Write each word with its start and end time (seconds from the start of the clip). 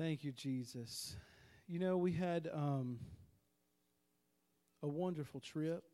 Thank 0.00 0.24
you, 0.24 0.32
Jesus. 0.32 1.14
You 1.68 1.78
know, 1.78 1.98
we 1.98 2.12
had 2.12 2.48
um, 2.54 3.00
a 4.82 4.88
wonderful 4.88 5.40
trip. 5.40 5.84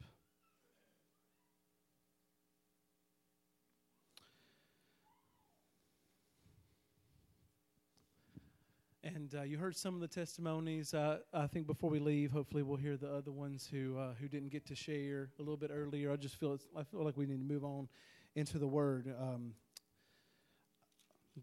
And 9.02 9.34
uh, 9.34 9.42
you 9.42 9.58
heard 9.58 9.76
some 9.76 9.96
of 9.96 10.00
the 10.00 10.06
testimonies. 10.06 10.94
Uh, 10.94 11.18
I 11.34 11.48
think 11.48 11.66
before 11.66 11.90
we 11.90 11.98
leave, 11.98 12.30
hopefully 12.30 12.62
we'll 12.62 12.76
hear 12.76 12.96
the 12.96 13.12
other 13.12 13.32
ones 13.32 13.68
who 13.68 13.98
uh, 13.98 14.14
who 14.20 14.28
didn't 14.28 14.50
get 14.50 14.64
to 14.66 14.76
share 14.76 15.30
a 15.40 15.42
little 15.42 15.56
bit 15.56 15.72
earlier. 15.74 16.12
I 16.12 16.16
just 16.16 16.36
feel 16.36 16.56
I 16.76 16.84
feel 16.84 17.04
like 17.04 17.16
we 17.16 17.26
need 17.26 17.40
to 17.40 17.52
move 17.54 17.64
on 17.64 17.88
into 18.36 18.60
the 18.60 18.68
Word. 18.68 19.12
Um, 19.20 19.54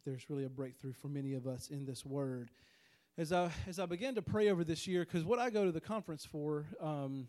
there's 0.06 0.30
really 0.30 0.46
a 0.46 0.50
breakthrough 0.50 0.94
for 0.94 1.08
many 1.08 1.34
of 1.34 1.48
us 1.48 1.70
in 1.70 1.86
this 1.86 2.06
Word. 2.06 2.50
As 3.18 3.32
I 3.32 3.52
as 3.68 3.80
I 3.80 3.86
began 3.86 4.16
to 4.16 4.22
pray 4.22 4.50
over 4.50 4.64
this 4.64 4.88
year, 4.88 5.06
because 5.06 5.24
what 5.24 5.40
I 5.40 5.50
go 5.50 5.66
to 5.66 5.72
the 5.72 5.82
conference 5.82 6.26
for, 6.26 6.66
um, 6.82 7.28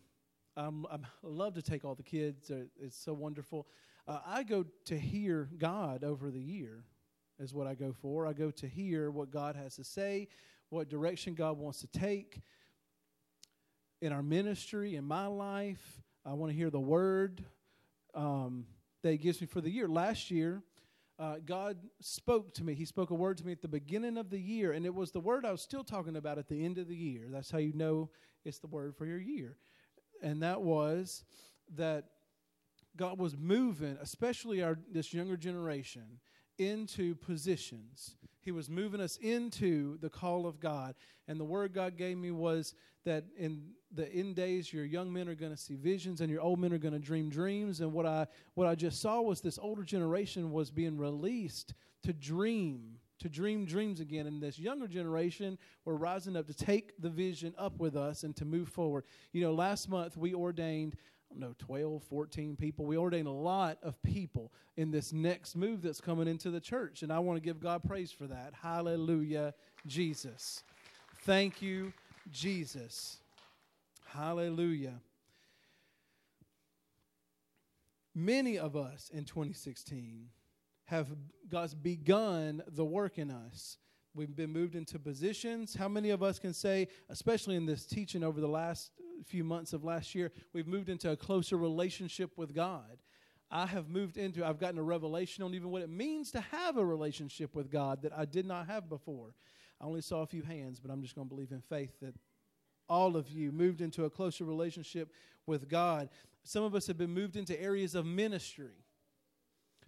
I'm, 0.57 0.85
I'm, 0.89 1.05
i 1.23 1.27
love 1.27 1.53
to 1.55 1.61
take 1.61 1.85
all 1.85 1.95
the 1.95 2.03
kids. 2.03 2.49
Uh, 2.49 2.63
it's 2.79 2.97
so 2.97 3.13
wonderful. 3.13 3.67
Uh, 4.07 4.19
I 4.25 4.43
go 4.43 4.65
to 4.85 4.97
hear 4.97 5.49
God 5.57 6.03
over 6.03 6.31
the 6.31 6.41
year 6.41 6.83
is 7.39 7.53
what 7.53 7.67
I 7.67 7.75
go 7.75 7.93
for. 7.93 8.25
I 8.27 8.33
go 8.33 8.51
to 8.51 8.67
hear 8.67 9.11
what 9.11 9.31
God 9.31 9.55
has 9.55 9.75
to 9.75 9.83
say, 9.83 10.27
what 10.69 10.89
direction 10.89 11.33
God 11.33 11.57
wants 11.57 11.81
to 11.81 11.87
take 11.87 12.41
in 14.01 14.11
our 14.11 14.23
ministry, 14.23 14.95
in 14.95 15.03
my 15.03 15.27
life. 15.27 16.01
I 16.25 16.33
want 16.33 16.51
to 16.51 16.57
hear 16.57 16.69
the 16.69 16.79
word 16.79 17.43
um, 18.13 18.65
that 19.03 19.11
He 19.11 19.17
gives 19.17 19.41
me 19.41 19.47
for 19.47 19.61
the 19.61 19.69
year. 19.69 19.87
Last 19.87 20.31
year, 20.31 20.63
uh, 21.17 21.35
God 21.45 21.77
spoke 22.01 22.53
to 22.55 22.63
me. 22.63 22.73
He 22.73 22.85
spoke 22.85 23.09
a 23.09 23.15
word 23.15 23.37
to 23.37 23.45
me 23.45 23.53
at 23.53 23.61
the 23.61 23.67
beginning 23.67 24.17
of 24.17 24.29
the 24.29 24.39
year, 24.39 24.73
and 24.73 24.85
it 24.85 24.93
was 24.93 25.11
the 25.11 25.19
word 25.19 25.45
I 25.45 25.51
was 25.51 25.61
still 25.61 25.83
talking 25.83 26.17
about 26.17 26.37
at 26.37 26.47
the 26.47 26.63
end 26.63 26.77
of 26.77 26.87
the 26.87 26.95
year. 26.95 27.27
That's 27.29 27.51
how 27.51 27.57
you 27.57 27.73
know 27.73 28.09
it's 28.43 28.59
the 28.59 28.67
word 28.67 28.95
for 28.95 29.05
your 29.05 29.19
year. 29.19 29.57
And 30.21 30.43
that 30.43 30.61
was 30.61 31.23
that 31.75 32.05
God 32.97 33.19
was 33.19 33.35
moving, 33.37 33.97
especially 34.01 34.61
our 34.61 34.77
this 34.91 35.13
younger 35.13 35.37
generation 35.37 36.19
into 36.57 37.15
positions. 37.15 38.15
He 38.41 38.51
was 38.51 38.69
moving 38.69 39.01
us 39.01 39.17
into 39.17 39.97
the 39.99 40.09
call 40.09 40.45
of 40.45 40.59
God. 40.59 40.95
And 41.27 41.39
the 41.39 41.45
word 41.45 41.73
God 41.73 41.97
gave 41.97 42.17
me 42.17 42.31
was 42.31 42.75
that 43.05 43.23
in 43.37 43.63
the 43.93 44.11
end 44.11 44.35
days 44.35 44.73
your 44.73 44.85
young 44.85 45.11
men 45.11 45.29
are 45.29 45.35
going 45.35 45.51
to 45.51 45.57
see 45.57 45.75
visions 45.75 46.21
and 46.21 46.29
your 46.29 46.41
old 46.41 46.59
men 46.59 46.73
are 46.73 46.77
going 46.77 46.93
to 46.93 46.99
dream 46.99 47.29
dreams. 47.29 47.81
And 47.81 47.93
what 47.93 48.05
I 48.05 48.27
what 48.55 48.67
I 48.67 48.75
just 48.75 49.01
saw 49.01 49.21
was 49.21 49.41
this 49.41 49.57
older 49.57 49.83
generation 49.83 50.51
was 50.51 50.69
being 50.69 50.97
released 50.97 51.73
to 52.03 52.13
dream 52.13 52.97
to 53.19 53.29
dream 53.29 53.65
dreams 53.65 54.01
again. 54.01 54.27
And 54.27 54.41
this 54.41 54.59
younger 54.59 54.87
generation 54.87 55.57
were 55.85 55.95
rising 55.95 56.35
up 56.35 56.47
to 56.47 56.53
take 56.53 57.01
the 57.01 57.09
vision 57.09 57.53
up 57.57 57.79
with 57.79 57.95
us 57.95 58.23
and 58.23 58.35
to 58.35 58.45
move 58.45 58.67
forward. 58.67 59.05
You 59.31 59.41
know, 59.41 59.53
last 59.53 59.89
month 59.89 60.17
we 60.17 60.33
ordained 60.33 60.97
don't 61.31 61.39
know, 61.39 61.55
12, 61.59 62.03
14 62.03 62.55
people. 62.55 62.85
We 62.85 62.97
ordained 62.97 63.27
a 63.27 63.31
lot 63.31 63.77
of 63.83 64.01
people 64.03 64.53
in 64.77 64.91
this 64.91 65.11
next 65.11 65.55
move 65.55 65.81
that's 65.81 65.99
coming 65.99 66.27
into 66.27 66.49
the 66.49 66.61
church. 66.61 67.03
And 67.03 67.11
I 67.11 67.19
want 67.19 67.37
to 67.37 67.41
give 67.41 67.59
God 67.59 67.83
praise 67.83 68.11
for 68.11 68.27
that. 68.27 68.53
Hallelujah, 68.61 69.53
Jesus. 69.85 70.63
Thank 71.23 71.61
you, 71.61 71.91
Jesus. 72.29 73.17
Hallelujah. 74.05 74.99
Many 78.13 78.57
of 78.57 78.75
us 78.75 79.11
in 79.13 79.25
2016 79.25 80.29
have 80.85 81.07
God's 81.49 81.73
begun 81.73 82.63
the 82.67 82.85
work 82.85 83.17
in 83.17 83.29
us. 83.29 83.77
We've 84.13 84.33
been 84.33 84.53
moved 84.53 84.75
into 84.75 84.97
positions. 84.97 85.75
How 85.75 85.89
many 85.89 86.11
of 86.11 86.23
us 86.23 86.39
can 86.39 86.53
say, 86.53 86.87
especially 87.09 87.57
in 87.57 87.65
this 87.65 87.85
teaching 87.85 88.23
over 88.23 88.39
the 88.39 88.47
last 88.47 88.91
few 89.25 89.43
months 89.43 89.73
of 89.73 89.83
last 89.83 90.15
year, 90.15 90.31
we've 90.53 90.67
moved 90.67 90.87
into 90.87 91.11
a 91.11 91.17
closer 91.17 91.57
relationship 91.57 92.37
with 92.37 92.55
God? 92.55 92.97
I 93.51 93.65
have 93.65 93.89
moved 93.89 94.17
into, 94.17 94.45
I've 94.45 94.59
gotten 94.59 94.79
a 94.79 94.83
revelation 94.83 95.43
on 95.43 95.53
even 95.53 95.69
what 95.69 95.81
it 95.81 95.89
means 95.89 96.31
to 96.31 96.41
have 96.41 96.77
a 96.77 96.85
relationship 96.85 97.55
with 97.55 97.69
God 97.69 98.01
that 98.03 98.13
I 98.17 98.25
did 98.25 98.45
not 98.45 98.67
have 98.67 98.87
before. 98.87 99.35
I 99.81 99.85
only 99.85 100.01
saw 100.01 100.21
a 100.21 100.27
few 100.27 100.41
hands, 100.41 100.79
but 100.79 100.91
I'm 100.91 101.01
just 101.01 101.15
going 101.15 101.27
to 101.27 101.33
believe 101.33 101.51
in 101.51 101.61
faith 101.61 101.91
that 102.01 102.15
all 102.87 103.17
of 103.17 103.29
you 103.29 103.51
moved 103.51 103.81
into 103.81 104.05
a 104.05 104.09
closer 104.09 104.45
relationship 104.45 105.11
with 105.45 105.67
God. 105.69 106.09
Some 106.43 106.63
of 106.63 106.75
us 106.75 106.87
have 106.87 106.97
been 106.97 107.13
moved 107.13 107.35
into 107.35 107.59
areas 107.61 107.95
of 107.95 108.05
ministry. 108.05 108.83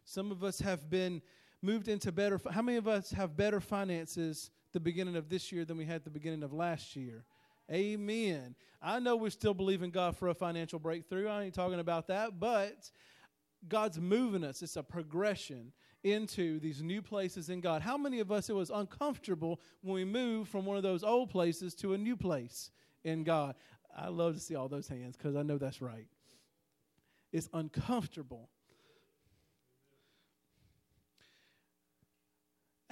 Some 0.03 0.31
of 0.31 0.43
us 0.43 0.59
have 0.59 0.89
been 0.89 1.21
moved 1.61 1.87
into 1.87 2.11
better. 2.11 2.39
How 2.51 2.61
many 2.61 2.77
of 2.77 2.87
us 2.87 3.11
have 3.11 3.37
better 3.37 3.59
finances 3.59 4.51
the 4.73 4.79
beginning 4.79 5.15
of 5.15 5.29
this 5.29 5.51
year 5.51 5.65
than 5.65 5.77
we 5.77 5.85
had 5.85 6.03
the 6.03 6.09
beginning 6.09 6.43
of 6.43 6.53
last 6.53 6.95
year? 6.95 7.23
Amen. 7.71 8.55
I 8.81 8.99
know 8.99 9.15
we 9.15 9.29
still 9.29 9.53
believe 9.53 9.83
in 9.83 9.89
God 9.89 10.15
for 10.15 10.29
a 10.29 10.33
financial 10.33 10.79
breakthrough. 10.79 11.27
I 11.27 11.43
ain't 11.43 11.53
talking 11.53 11.79
about 11.79 12.07
that, 12.07 12.39
but 12.39 12.89
God's 13.67 13.99
moving 13.99 14.43
us. 14.43 14.61
It's 14.61 14.77
a 14.77 14.83
progression 14.83 15.73
into 16.03 16.59
these 16.59 16.81
new 16.81 17.01
places 17.01 17.49
in 17.49 17.61
God. 17.61 17.81
How 17.81 17.97
many 17.97 18.19
of 18.19 18.31
us 18.31 18.49
it 18.49 18.55
was 18.55 18.69
uncomfortable 18.69 19.59
when 19.81 19.95
we 19.95 20.05
moved 20.05 20.49
from 20.49 20.65
one 20.65 20.77
of 20.77 20.83
those 20.83 21.03
old 21.03 21.29
places 21.29 21.73
to 21.75 21.93
a 21.93 21.97
new 21.97 22.15
place 22.15 22.71
in 23.03 23.23
God? 23.23 23.55
I 23.95 24.09
love 24.09 24.35
to 24.35 24.39
see 24.39 24.55
all 24.55 24.67
those 24.67 24.87
hands 24.87 25.17
because 25.17 25.35
I 25.35 25.43
know 25.43 25.57
that's 25.57 25.81
right. 25.81 26.07
It's 27.31 27.49
uncomfortable 27.53 28.49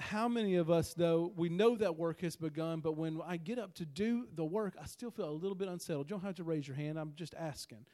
how 0.06 0.28
many 0.28 0.54
of 0.56 0.70
us, 0.70 0.94
though, 0.94 1.32
we 1.36 1.48
know 1.48 1.76
that 1.76 1.96
work 1.96 2.20
has 2.20 2.36
begun, 2.36 2.80
but 2.80 2.92
when 2.92 3.20
I 3.26 3.36
get 3.36 3.58
up 3.58 3.74
to 3.74 3.84
do 3.84 4.26
the 4.34 4.44
work, 4.44 4.76
I 4.80 4.86
still 4.86 5.10
feel 5.10 5.28
a 5.28 5.30
little 5.30 5.56
bit 5.56 5.68
unsettled. 5.68 6.08
You 6.08 6.16
don't 6.16 6.24
have 6.24 6.36
to 6.36 6.44
raise 6.44 6.66
your 6.66 6.76
hand. 6.76 6.98
I'm 6.98 7.12
just 7.16 7.34
asking 7.34 7.86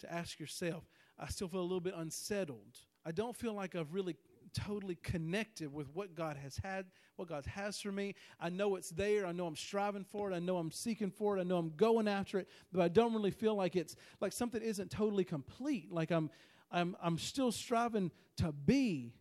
to 0.00 0.12
ask 0.12 0.40
yourself. 0.40 0.84
I 1.18 1.28
still 1.28 1.48
feel 1.48 1.60
a 1.60 1.62
little 1.62 1.80
bit 1.80 1.94
unsettled. 1.96 2.78
I 3.04 3.12
don't 3.12 3.36
feel 3.36 3.52
like 3.52 3.76
I've 3.76 3.92
really 3.92 4.16
totally 4.54 4.96
connected 5.02 5.72
with 5.72 5.88
what 5.94 6.14
God 6.14 6.36
has 6.36 6.56
had, 6.62 6.86
what 7.16 7.28
God 7.28 7.44
has 7.46 7.80
for 7.80 7.92
me. 7.92 8.14
I 8.40 8.48
know 8.48 8.76
it's 8.76 8.90
there. 8.90 9.26
I 9.26 9.32
know 9.32 9.46
I'm 9.46 9.56
striving 9.56 10.04
for 10.04 10.30
it. 10.30 10.34
I 10.34 10.38
know 10.38 10.56
I'm 10.56 10.70
seeking 10.70 11.10
for 11.10 11.36
it. 11.36 11.40
I 11.40 11.44
know 11.44 11.58
I'm 11.58 11.72
going 11.76 12.08
after 12.08 12.38
it, 12.38 12.48
but 12.72 12.80
I 12.80 12.88
don't 12.88 13.12
really 13.12 13.30
feel 13.30 13.54
like 13.54 13.76
it's 13.76 13.96
like 14.20 14.32
something 14.32 14.62
isn't 14.62 14.90
totally 14.90 15.24
complete. 15.24 15.92
Like 15.92 16.10
I'm 16.10 16.30
I'm 16.70 16.96
I'm 17.02 17.18
still 17.18 17.52
striving 17.52 18.10
to 18.38 18.52
be 18.52 19.14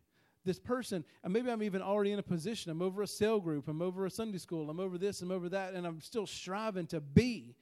this 0.45 0.59
person, 0.59 1.05
and 1.23 1.31
maybe 1.31 1.49
I'm 1.49 1.63
even 1.63 1.81
already 1.81 2.11
in 2.11 2.19
a 2.19 2.23
position. 2.23 2.71
I'm 2.71 2.81
over 2.81 3.01
a 3.01 3.07
cell 3.07 3.39
group, 3.39 3.67
I'm 3.67 3.81
over 3.81 4.05
a 4.05 4.11
Sunday 4.11 4.37
school, 4.37 4.69
I'm 4.69 4.79
over 4.79 4.97
this, 4.97 5.21
I'm 5.21 5.31
over 5.31 5.49
that, 5.49 5.73
and 5.73 5.87
I'm 5.87 6.01
still 6.01 6.27
striving 6.27 6.87
to 6.87 6.99
be 6.99 7.55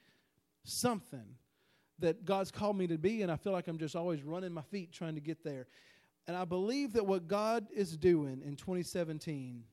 something 0.64 1.36
that 1.98 2.24
God's 2.24 2.50
called 2.50 2.76
me 2.76 2.86
to 2.88 2.98
be, 2.98 3.22
and 3.22 3.30
I 3.30 3.36
feel 3.36 3.52
like 3.52 3.68
I'm 3.68 3.78
just 3.78 3.94
always 3.94 4.22
running 4.22 4.52
my 4.52 4.62
feet 4.62 4.92
trying 4.92 5.14
to 5.14 5.20
get 5.20 5.44
there. 5.44 5.68
And 6.26 6.36
I 6.36 6.44
believe 6.44 6.92
that 6.92 7.06
what 7.06 7.26
God 7.26 7.66
is 7.74 7.96
doing 7.96 8.42
in 8.44 8.56
2017 8.56 9.64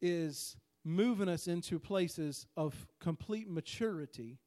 is 0.00 0.56
moving 0.84 1.28
us 1.28 1.48
into 1.48 1.78
places 1.78 2.46
of 2.56 2.74
complete 3.00 3.48
maturity 3.48 4.38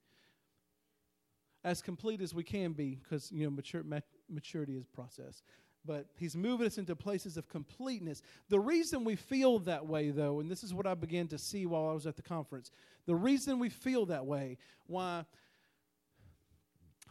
as 1.64 1.82
complete 1.82 2.22
as 2.22 2.34
we 2.34 2.44
can 2.44 2.74
be 2.74 2.96
because 2.96 3.32
you 3.32 3.46
know 3.46 3.50
mature, 3.50 3.84
maturity 4.30 4.76
is 4.76 4.86
process 4.86 5.44
but 5.86 6.08
he's 6.18 6.36
moving 6.36 6.68
us 6.68 6.78
into 6.78 6.96
places 6.96 7.38
of 7.38 7.48
completeness. 7.48 8.22
The 8.50 8.60
reason 8.60 9.04
we 9.04 9.16
feel 9.16 9.60
that 9.60 9.86
way, 9.86 10.10
though, 10.10 10.40
and 10.40 10.50
this 10.50 10.64
is 10.64 10.74
what 10.74 10.88
I 10.88 10.96
began 10.96 11.28
to 11.28 11.38
see 11.38 11.66
while 11.66 11.88
I 11.90 11.94
was 11.94 12.08
at 12.08 12.16
the 12.16 12.22
conference, 12.22 12.72
the 13.06 13.16
reason 13.16 13.60
we 13.60 13.70
feel 13.70 14.06
that 14.08 14.26
way, 14.26 14.58
why 14.88 15.26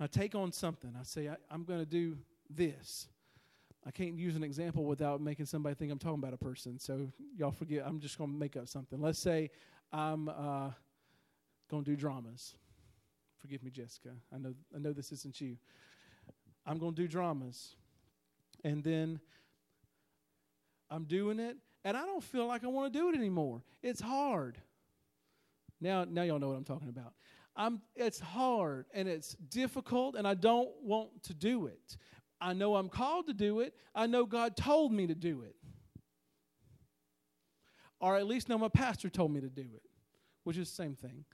I 0.01 0.07
take 0.07 0.35
on 0.35 0.53
something, 0.53 0.95
I 0.99 1.05
say, 1.05 1.29
I, 1.29 1.37
am 1.55 1.65
going 1.65 1.81
to 1.81 1.87
do 1.87 2.19
this. 2.51 3.09
I 3.87 3.91
can't 3.91 4.19
use 4.19 4.35
an 4.35 4.43
example 4.43 4.85
without 4.85 5.21
making 5.21 5.47
somebody 5.47 5.75
think 5.75 5.93
I'm 5.93 5.99
talking 5.99 6.19
about 6.19 6.33
a 6.33 6.39
person. 6.39 6.79
So 6.79 7.13
y'all 7.37 7.53
forget, 7.53 7.85
I'm 7.87 8.01
just 8.01 8.19
going 8.19 8.31
to 8.31 8.37
make 8.37 8.57
up 8.57 8.67
something. 8.67 9.01
Let's 9.01 9.19
say 9.19 9.51
I'm 9.93 10.29
uh, 10.29 10.71
going 11.71 11.85
to 11.85 11.91
do 11.91 11.97
dramas. 11.97 12.55
Forgive 13.39 13.63
me, 13.63 13.71
Jessica. 13.71 14.11
I 14.35 14.39
know, 14.39 14.55
I 14.75 14.79
know 14.79 14.93
this 14.93 15.13
isn't 15.13 15.41
you. 15.41 15.59
I'm 16.67 16.79
going 16.79 16.95
to 16.95 17.03
do 17.03 17.07
dramas 17.07 17.77
and 18.65 18.83
then 18.83 19.21
I'm 20.91 21.05
doing 21.05 21.39
it, 21.39 21.57
and 21.85 21.97
I 21.97 22.05
don't 22.07 22.23
feel 22.23 22.47
like 22.47 22.65
I 22.65 22.69
want 22.69 22.93
to 22.93 22.99
do 22.99 23.09
it 23.09 23.15
anymore. 23.15 23.63
It's 23.83 24.01
hard. 24.01 24.59
Now, 25.81 26.05
now 26.05 26.23
y'all 26.23 26.39
know 26.39 26.49
what 26.49 26.57
I'm 26.57 26.65
talking 26.65 26.89
about. 26.89 27.13
I'm, 27.57 27.81
it's 27.95 28.19
hard 28.19 28.87
and 28.93 29.09
it's 29.09 29.35
difficult, 29.35 30.17
and 30.17 30.27
I 30.27 30.35
don't 30.35 30.71
want 30.83 31.23
to 31.25 31.35
do 31.35 31.67
it. 31.67 31.97
I 32.41 32.53
know 32.53 32.77
I'm 32.77 32.89
called 32.89 33.27
to 33.29 33.33
do 33.33 33.61
it. 33.61 33.75
I 33.95 34.07
know 34.07 34.27
God 34.27 34.57
told 34.57 34.93
me 34.93 35.07
to 35.07 35.15
do 35.15 35.43
it. 35.43 35.57
Or 38.01 38.17
at 38.17 38.27
least 38.27 38.49
know 38.49 38.59
my 38.59 38.69
pastor 38.69 39.09
told 39.09 39.33
me 39.33 39.41
to 39.41 39.49
do 39.49 39.63
it, 39.63 39.83
which 40.43 40.59
is 40.59 40.69
the 40.69 40.75
same 40.75 40.95
thing. 40.95 41.25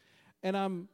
And 0.42 0.56
I'm 0.56 0.88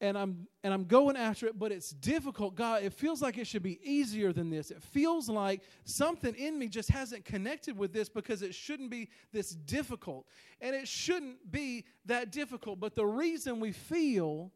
and 0.00 0.18
I'm 0.18 0.46
and 0.62 0.74
I'm 0.74 0.84
going 0.84 1.16
after 1.16 1.46
it, 1.46 1.58
but 1.58 1.72
it's 1.72 1.90
difficult. 1.90 2.54
God, 2.54 2.82
it 2.82 2.92
feels 2.92 3.22
like 3.22 3.38
it 3.38 3.46
should 3.46 3.62
be 3.62 3.78
easier 3.82 4.32
than 4.32 4.50
this. 4.50 4.70
It 4.70 4.82
feels 4.82 5.28
like 5.28 5.62
something 5.84 6.34
in 6.34 6.58
me 6.58 6.68
just 6.68 6.90
hasn't 6.90 7.24
connected 7.24 7.78
with 7.78 7.92
this 7.92 8.08
because 8.08 8.42
it 8.42 8.54
shouldn't 8.54 8.90
be 8.90 9.08
this 9.32 9.50
difficult. 9.50 10.26
And 10.60 10.74
it 10.74 10.86
shouldn't 10.86 11.50
be 11.50 11.84
that 12.06 12.30
difficult. 12.30 12.78
But 12.78 12.94
the 12.94 13.06
reason 13.06 13.58
we 13.60 13.72
feel 13.72 14.52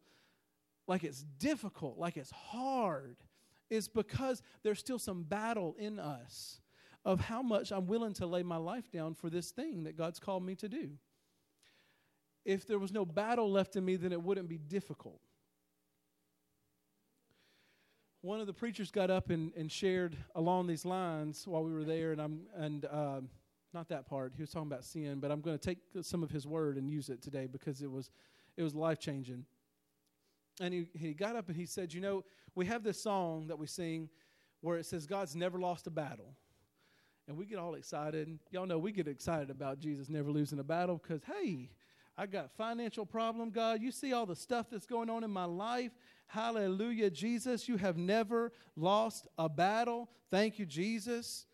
like 0.86 1.04
it's 1.04 1.22
difficult, 1.38 1.96
like 1.96 2.16
it's 2.16 2.32
hard, 2.32 3.16
is 3.70 3.88
because 3.88 4.42
there's 4.62 4.80
still 4.80 4.98
some 4.98 5.22
battle 5.22 5.74
in 5.78 5.98
us 5.98 6.60
of 7.04 7.20
how 7.20 7.40
much 7.40 7.72
I'm 7.72 7.86
willing 7.86 8.12
to 8.14 8.26
lay 8.26 8.42
my 8.42 8.56
life 8.56 8.90
down 8.90 9.14
for 9.14 9.30
this 9.30 9.52
thing 9.52 9.84
that 9.84 9.96
God's 9.96 10.18
called 10.18 10.44
me 10.44 10.54
to 10.56 10.68
do. 10.68 10.90
If 12.44 12.66
there 12.66 12.78
was 12.78 12.92
no 12.92 13.06
battle 13.06 13.50
left 13.50 13.76
in 13.76 13.84
me, 13.84 13.96
then 13.96 14.12
it 14.12 14.22
wouldn't 14.22 14.48
be 14.48 14.58
difficult 14.58 15.20
one 18.22 18.40
of 18.40 18.46
the 18.46 18.52
preachers 18.52 18.90
got 18.90 19.10
up 19.10 19.30
and, 19.30 19.52
and 19.56 19.70
shared 19.70 20.16
along 20.34 20.66
these 20.66 20.84
lines 20.84 21.46
while 21.46 21.62
we 21.64 21.72
were 21.72 21.84
there, 21.84 22.12
and 22.12 22.20
I'm 22.20 22.40
and 22.56 22.84
uh, 22.84 23.20
not 23.72 23.88
that 23.88 24.06
part. 24.06 24.32
He 24.36 24.42
was 24.42 24.50
talking 24.50 24.70
about 24.70 24.84
sin, 24.84 25.20
but 25.20 25.30
I'm 25.30 25.40
going 25.40 25.58
to 25.58 25.64
take 25.64 25.78
some 26.02 26.22
of 26.22 26.30
his 26.30 26.46
word 26.46 26.76
and 26.76 26.90
use 26.90 27.08
it 27.08 27.22
today 27.22 27.46
because 27.46 27.82
it 27.82 27.90
was 27.90 28.10
it 28.56 28.62
was 28.62 28.74
life 28.74 28.98
changing. 28.98 29.44
And 30.60 30.74
he 30.74 30.86
he 30.94 31.14
got 31.14 31.36
up 31.36 31.48
and 31.48 31.56
he 31.56 31.66
said, 31.66 31.92
you 31.92 32.00
know, 32.00 32.24
we 32.54 32.66
have 32.66 32.82
this 32.82 33.02
song 33.02 33.46
that 33.46 33.58
we 33.58 33.66
sing 33.66 34.10
where 34.60 34.76
it 34.76 34.84
says 34.84 35.06
God's 35.06 35.34
never 35.34 35.58
lost 35.58 35.86
a 35.86 35.90
battle. 35.90 36.34
And 37.28 37.38
we 37.38 37.46
get 37.46 37.58
all 37.58 37.74
excited. 37.74 38.38
Y'all 38.50 38.66
know 38.66 38.78
we 38.78 38.92
get 38.92 39.06
excited 39.06 39.50
about 39.50 39.78
Jesus 39.78 40.08
never 40.08 40.30
losing 40.30 40.58
a 40.58 40.64
battle 40.64 41.00
because, 41.00 41.22
hey, 41.22 41.70
I 42.20 42.26
got 42.26 42.50
financial 42.50 43.06
problem, 43.06 43.48
God. 43.48 43.80
You 43.80 43.90
see 43.90 44.12
all 44.12 44.26
the 44.26 44.36
stuff 44.36 44.66
that's 44.70 44.84
going 44.84 45.08
on 45.08 45.24
in 45.24 45.30
my 45.30 45.46
life. 45.46 45.92
Hallelujah, 46.26 47.08
Jesus. 47.08 47.66
You 47.66 47.78
have 47.78 47.96
never 47.96 48.52
lost 48.76 49.26
a 49.38 49.48
battle. 49.48 50.10
Thank 50.30 50.58
you, 50.58 50.66
Jesus. 50.66 51.46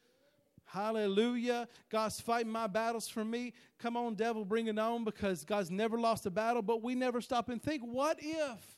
Hallelujah. 0.64 1.68
God's 1.88 2.20
fighting 2.20 2.50
my 2.50 2.66
battles 2.66 3.06
for 3.06 3.24
me. 3.24 3.52
Come 3.78 3.96
on, 3.96 4.16
devil, 4.16 4.44
bring 4.44 4.66
it 4.66 4.76
on 4.76 5.04
because 5.04 5.44
God's 5.44 5.70
never 5.70 6.00
lost 6.00 6.26
a 6.26 6.32
battle, 6.32 6.62
but 6.62 6.82
we 6.82 6.96
never 6.96 7.20
stop 7.20 7.48
and 7.48 7.62
think, 7.62 7.82
what 7.82 8.18
if 8.20 8.76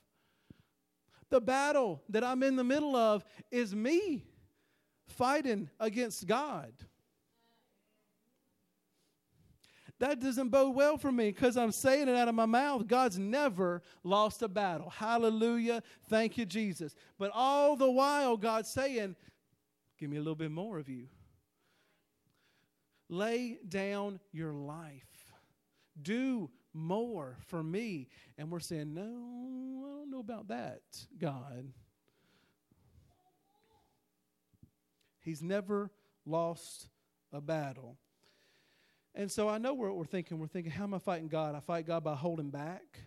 the 1.30 1.40
battle 1.40 2.02
that 2.10 2.22
I'm 2.22 2.42
in 2.42 2.56
the 2.56 2.64
middle 2.64 2.96
of 2.96 3.24
is 3.50 3.74
me 3.74 4.26
fighting 5.06 5.70
against 5.80 6.26
God? 6.26 6.74
That 10.00 10.20
doesn't 10.20 10.50
bode 10.50 10.76
well 10.76 10.96
for 10.96 11.10
me 11.10 11.30
because 11.30 11.56
I'm 11.56 11.72
saying 11.72 12.08
it 12.08 12.14
out 12.14 12.28
of 12.28 12.34
my 12.34 12.46
mouth. 12.46 12.86
God's 12.86 13.18
never 13.18 13.82
lost 14.04 14.42
a 14.42 14.48
battle. 14.48 14.90
Hallelujah. 14.90 15.82
Thank 16.08 16.38
you, 16.38 16.46
Jesus. 16.46 16.94
But 17.18 17.32
all 17.34 17.74
the 17.74 17.90
while, 17.90 18.36
God's 18.36 18.70
saying, 18.70 19.16
Give 19.98 20.08
me 20.08 20.16
a 20.16 20.20
little 20.20 20.36
bit 20.36 20.52
more 20.52 20.78
of 20.78 20.88
you. 20.88 21.08
Lay 23.08 23.58
down 23.68 24.20
your 24.32 24.52
life. 24.52 25.02
Do 26.00 26.50
more 26.72 27.36
for 27.46 27.62
me. 27.62 28.08
And 28.36 28.52
we're 28.52 28.60
saying, 28.60 28.94
No, 28.94 29.02
I 29.02 29.98
don't 29.98 30.10
know 30.10 30.20
about 30.20 30.48
that, 30.48 30.82
God. 31.18 31.72
He's 35.20 35.42
never 35.42 35.90
lost 36.24 36.88
a 37.32 37.40
battle. 37.40 37.98
And 39.14 39.30
so 39.30 39.48
I 39.48 39.58
know 39.58 39.74
what 39.74 39.96
we're 39.96 40.04
thinking. 40.04 40.38
We're 40.38 40.46
thinking, 40.46 40.72
how 40.72 40.84
am 40.84 40.94
I 40.94 40.98
fighting 40.98 41.28
God? 41.28 41.54
I 41.54 41.60
fight 41.60 41.86
God 41.86 42.04
by 42.04 42.14
holding 42.14 42.50
back. 42.50 43.00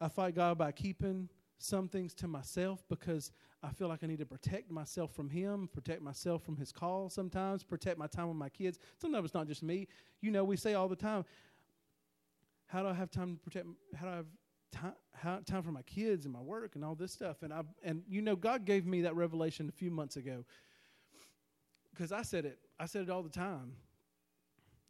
I 0.00 0.08
fight 0.08 0.34
God 0.34 0.58
by 0.58 0.72
keeping 0.72 1.28
some 1.58 1.88
things 1.88 2.14
to 2.14 2.26
myself 2.26 2.82
because 2.88 3.32
I 3.62 3.70
feel 3.70 3.88
like 3.88 4.02
I 4.02 4.06
need 4.06 4.18
to 4.20 4.26
protect 4.26 4.70
myself 4.70 5.14
from 5.14 5.28
Him, 5.28 5.68
protect 5.72 6.00
myself 6.00 6.42
from 6.42 6.56
His 6.56 6.72
call 6.72 7.10
sometimes, 7.10 7.62
protect 7.62 7.98
my 7.98 8.06
time 8.06 8.28
with 8.28 8.36
my 8.36 8.48
kids. 8.48 8.78
Sometimes 8.98 9.26
it's 9.26 9.34
not 9.34 9.46
just 9.46 9.62
me. 9.62 9.86
You 10.22 10.30
know, 10.30 10.42
we 10.42 10.56
say 10.56 10.74
all 10.74 10.88
the 10.88 10.96
time, 10.96 11.24
how 12.66 12.82
do 12.82 12.88
I 12.88 12.94
have 12.94 13.10
time 13.10 13.36
to 13.36 13.42
protect, 13.42 13.66
how 13.94 14.06
do 14.06 14.12
I 14.12 14.16
have 14.16 14.26
time, 14.72 14.92
how, 15.12 15.40
time 15.44 15.62
for 15.62 15.72
my 15.72 15.82
kids 15.82 16.24
and 16.24 16.32
my 16.32 16.40
work 16.40 16.76
and 16.76 16.84
all 16.84 16.94
this 16.94 17.12
stuff? 17.12 17.42
And, 17.42 17.52
I, 17.52 17.62
and, 17.82 18.02
you 18.08 18.22
know, 18.22 18.36
God 18.36 18.64
gave 18.64 18.86
me 18.86 19.02
that 19.02 19.14
revelation 19.14 19.68
a 19.68 19.72
few 19.72 19.90
months 19.90 20.16
ago 20.16 20.44
because 22.00 22.12
I 22.12 22.22
said 22.22 22.46
it 22.46 22.58
I 22.78 22.86
said 22.86 23.02
it 23.02 23.10
all 23.10 23.22
the 23.22 23.28
time. 23.28 23.74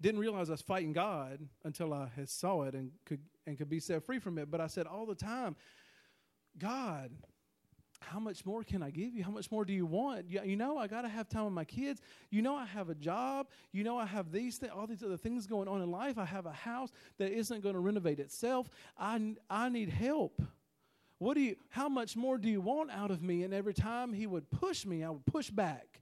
Didn't 0.01 0.21
realize 0.21 0.49
I 0.49 0.53
was 0.53 0.62
fighting 0.62 0.93
God 0.93 1.41
until 1.65 1.93
I 1.93 2.09
had 2.15 2.29
saw 2.29 2.62
it 2.62 2.75
and 2.75 2.93
could 3.05 3.19
and 3.49 3.59
could 3.59 3.69
be 3.69 3.81
set 3.81 4.05
free 4.05 4.21
from 4.21 4.39
it. 4.39 4.49
But 4.49 4.61
I 4.61 4.69
said 4.69 4.87
all 4.87 5.07
the 5.07 5.17
time, 5.17 5.57
God, 6.57 7.11
how 8.01 8.21
much 8.21 8.47
more 8.47 8.62
can 8.62 8.81
I 8.81 8.91
give 8.91 9.17
you? 9.17 9.25
How 9.25 9.33
much 9.33 9.51
more 9.51 9.65
do 9.65 9.73
you 9.73 9.87
want? 9.87 10.31
You, 10.31 10.41
you 10.45 10.55
know, 10.55 10.79
I 10.79 10.87
got 10.87 11.03
to 11.03 11.09
have 11.09 11.29
time 11.29 11.47
with 11.47 11.53
my 11.53 11.65
kids. 11.65 12.01
You 12.31 12.43
know, 12.43 12.55
I 12.55 12.65
have 12.65 12.91
a 12.91 12.95
job. 12.95 13.49
You 13.73 13.83
know, 13.83 13.99
I 13.99 14.07
have 14.07 14.31
these 14.31 14.61
th- 14.61 14.71
all 14.71 14.87
these 14.87 15.03
other 15.03 15.17
things 15.17 15.49
going 15.49 15.67
on 15.67 15.83
in 15.83 15.91
life. 15.91 16.17
I 16.17 16.27
have 16.27 16.47
a 16.47 16.53
house 16.53 16.93
that 17.19 17.33
isn't 17.33 17.61
going 17.61 17.75
to 17.75 17.81
renovate 17.81 18.21
itself. 18.21 18.71
I, 18.97 19.35
I 19.51 19.69
need 19.69 19.89
help. 19.89 20.41
What 21.19 21.35
do 21.35 21.41
you? 21.41 21.57
How 21.71 21.89
much 21.89 22.15
more 22.15 22.39
do 22.39 22.49
you 22.49 22.61
want 22.61 22.93
out 22.93 23.11
of 23.11 23.21
me? 23.21 23.43
And 23.43 23.53
every 23.53 23.75
time 23.75 24.12
he 24.12 24.29
would 24.29 24.49
push 24.49 24.87
me, 24.87 25.03
I 25.03 25.11
would 25.11 25.27
push 25.27 25.51
back 25.51 26.01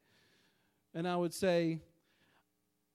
and 0.99 1.07
I 1.07 1.15
would 1.15 1.33
say, 1.33 1.79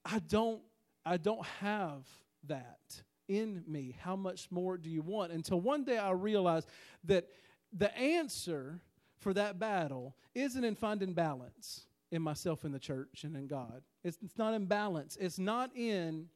I 0.04 0.18
don't, 0.18 0.60
I 1.06 1.16
don't 1.16 1.42
have 1.62 2.06
that 2.48 3.02
in 3.28 3.64
me. 3.66 3.96
How 3.98 4.14
much 4.14 4.48
more 4.50 4.76
do 4.76 4.90
you 4.90 5.00
want? 5.00 5.32
Until 5.32 5.58
one 5.58 5.84
day 5.84 5.96
I 5.96 6.10
realized 6.10 6.68
that 7.04 7.28
the 7.72 7.96
answer 7.96 8.82
for 9.20 9.32
that 9.32 9.58
battle 9.58 10.14
isn't 10.34 10.62
in 10.62 10.74
finding 10.74 11.14
balance 11.14 11.86
in 12.10 12.20
myself 12.20 12.66
in 12.66 12.72
the 12.72 12.78
church 12.78 13.24
and 13.24 13.34
in 13.36 13.46
God. 13.46 13.80
It's, 14.02 14.18
it's 14.22 14.36
not 14.36 14.52
in 14.52 14.66
balance. 14.66 15.16
It's 15.18 15.38
not 15.38 15.74
in 15.74 16.26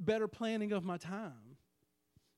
better 0.00 0.26
planning 0.26 0.72
of 0.72 0.82
my 0.82 0.96
time. 0.96 1.58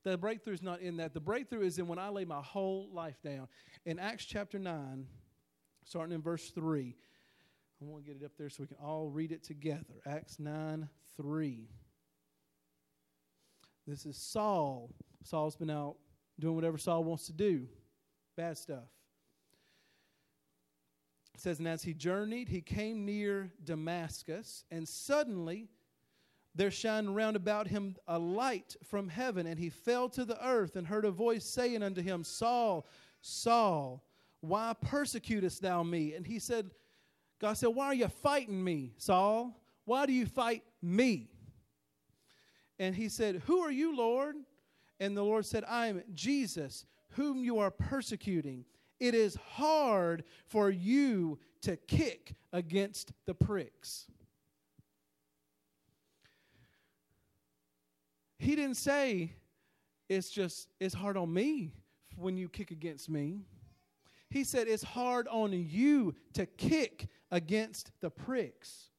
The 0.05 0.19
breakthrough 0.19 0.53
is 0.53 0.63
not 0.63 0.81
in 0.81 0.99
that. 0.99 1.15
The 1.15 1.21
breakthrough 1.21 1.63
is 1.63 1.79
in 1.79 1.89
when 1.89 1.99
I 1.99 2.11
lay 2.11 2.27
my 2.27 2.43
whole 2.43 2.91
life 2.93 3.17
down. 3.25 3.49
In 3.87 3.99
Acts 3.99 4.27
chapter 4.27 4.59
9, 4.59 5.07
starting 5.87 6.15
in 6.15 6.21
verse 6.21 6.51
3, 6.51 6.95
I 7.81 7.85
want 7.85 8.05
to 8.05 8.11
get 8.11 8.23
it 8.23 8.25
up 8.25 8.33
there 8.39 8.49
so 8.49 8.63
we 8.63 8.67
can 8.69 8.79
all 8.83 9.09
read 9.09 9.33
it 9.33 9.43
together. 9.43 10.01
Acts 10.07 10.39
9 10.39 10.89
3. 11.17 11.69
This 13.87 14.07
is 14.07 14.17
Saul. 14.17 14.91
Saul's 15.23 15.57
been 15.57 15.71
out 15.71 15.97
doing 16.41 16.55
whatever 16.55 16.79
Saul 16.79 17.05
wants 17.05 17.27
to 17.27 17.33
do, 17.33 17.67
bad 18.37 18.57
stuff. 18.59 18.89
It 21.35 21.41
says, 21.41 21.59
And 21.59 21.69
as 21.69 21.83
he 21.83 21.93
journeyed, 21.93 22.49
he 22.49 22.63
came 22.63 23.05
near 23.05 23.53
Damascus, 23.63 24.65
and 24.71 24.89
suddenly 24.89 25.69
there 26.55 26.71
shined 26.71 27.15
round 27.15 27.37
about 27.37 27.69
him 27.69 27.97
a 28.09 28.19
light 28.19 28.75
from 28.85 29.09
heaven, 29.09 29.47
and 29.47 29.59
he 29.59 29.69
fell 29.69 30.09
to 30.11 30.25
the 30.25 30.43
earth 30.45 30.77
and 30.77 30.87
heard 30.87 31.05
a 31.05 31.11
voice 31.11 31.45
saying 31.45 31.83
unto 31.83 32.01
him, 32.01 32.25
Saul, 32.25 32.87
Saul, 33.21 34.03
why 34.41 34.75
persecutest 34.81 35.61
thou 35.61 35.83
me? 35.83 36.15
And 36.15 36.27
he 36.27 36.39
said, 36.39 36.71
God 37.41 37.55
said, 37.55 37.69
Why 37.69 37.87
are 37.87 37.95
you 37.95 38.09
fighting 38.09 38.63
me, 38.63 38.93
Saul? 38.97 39.61
Why 39.85 40.07
do 40.07 40.13
you 40.13 40.27
fight 40.27 40.63
me? 40.83 41.31
And 42.79 42.95
he 42.95 43.09
said, 43.09 43.43
Who 43.47 43.61
are 43.61 43.71
you, 43.71 43.97
Lord? 43.97 44.37
And 45.01 45.17
the 45.17 45.23
Lord 45.23 45.45
said, 45.45 45.65
I 45.69 45.89
am 45.89 46.03
Jesus, 46.15 46.87
whom 47.11 47.45
you 47.45 47.59
are 47.59 47.71
persecuting. 47.71 48.65
It 48.99 49.15
is 49.15 49.37
hard 49.37 50.25
for 50.47 50.71
you 50.71 51.39
to 51.63 51.77
kick 51.77 52.35
against 52.53 53.13
the 53.27 53.35
pricks. 53.35 54.07
He 58.39 58.57
didn't 58.57 58.77
say, 58.77 59.33
It's 60.09 60.31
just, 60.31 60.69
it's 60.81 60.95
hard 60.95 61.17
on 61.17 61.33
me 61.33 61.73
when 62.17 62.37
you 62.37 62.49
kick 62.49 62.71
against 62.71 63.11
me. 63.11 63.43
He 64.31 64.45
said, 64.45 64.69
It's 64.69 64.83
hard 64.83 65.29
on 65.29 65.53
you 65.53 66.15
to 66.35 66.47
kick 66.47 67.09
against 67.31 67.91
the 68.01 68.11
pricks. 68.11 68.91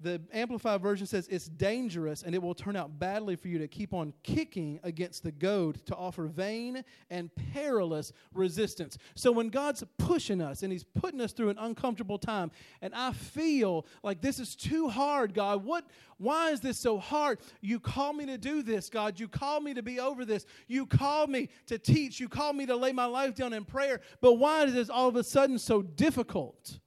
The 0.00 0.20
Amplified 0.30 0.82
Version 0.82 1.06
says 1.06 1.26
it's 1.28 1.48
dangerous 1.48 2.22
and 2.22 2.34
it 2.34 2.42
will 2.42 2.54
turn 2.54 2.76
out 2.76 2.98
badly 2.98 3.34
for 3.34 3.48
you 3.48 3.58
to 3.58 3.66
keep 3.66 3.94
on 3.94 4.12
kicking 4.22 4.78
against 4.82 5.22
the 5.22 5.32
goad 5.32 5.86
to 5.86 5.96
offer 5.96 6.26
vain 6.26 6.84
and 7.08 7.30
perilous 7.54 8.12
resistance. 8.34 8.98
So 9.14 9.32
when 9.32 9.48
God's 9.48 9.82
pushing 9.96 10.42
us 10.42 10.62
and 10.62 10.70
He's 10.70 10.84
putting 10.84 11.22
us 11.22 11.32
through 11.32 11.48
an 11.48 11.56
uncomfortable 11.58 12.18
time, 12.18 12.50
and 12.82 12.94
I 12.94 13.12
feel 13.12 13.86
like 14.02 14.20
this 14.20 14.38
is 14.38 14.54
too 14.54 14.90
hard, 14.90 15.32
God, 15.32 15.64
what 15.64 15.86
why 16.18 16.50
is 16.50 16.60
this 16.60 16.78
so 16.78 16.98
hard? 16.98 17.38
You 17.60 17.80
call 17.80 18.12
me 18.12 18.26
to 18.26 18.38
do 18.38 18.62
this, 18.62 18.90
God. 18.90 19.18
You 19.18 19.28
call 19.28 19.60
me 19.60 19.74
to 19.74 19.82
be 19.82 20.00
over 20.00 20.24
this. 20.24 20.46
You 20.66 20.86
call 20.86 21.26
me 21.26 21.48
to 21.66 21.78
teach. 21.78 22.20
You 22.20 22.28
call 22.28 22.52
me 22.52 22.66
to 22.66 22.76
lay 22.76 22.92
my 22.92 23.04
life 23.04 23.34
down 23.34 23.52
in 23.52 23.64
prayer. 23.64 24.00
But 24.20 24.34
why 24.34 24.64
is 24.64 24.74
this 24.74 24.88
all 24.88 25.08
of 25.08 25.16
a 25.16 25.24
sudden 25.24 25.58
so 25.58 25.82
difficult? 25.82 26.80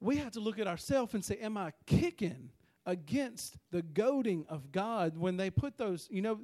We 0.00 0.16
have 0.16 0.32
to 0.32 0.40
look 0.40 0.58
at 0.58 0.66
ourselves 0.66 1.14
and 1.14 1.24
say, 1.24 1.36
Am 1.38 1.56
I 1.56 1.72
kicking 1.86 2.50
against 2.86 3.56
the 3.70 3.82
goading 3.82 4.46
of 4.48 4.72
God 4.72 5.16
when 5.16 5.36
they 5.36 5.50
put 5.50 5.76
those, 5.76 6.08
you 6.10 6.22
know, 6.22 6.40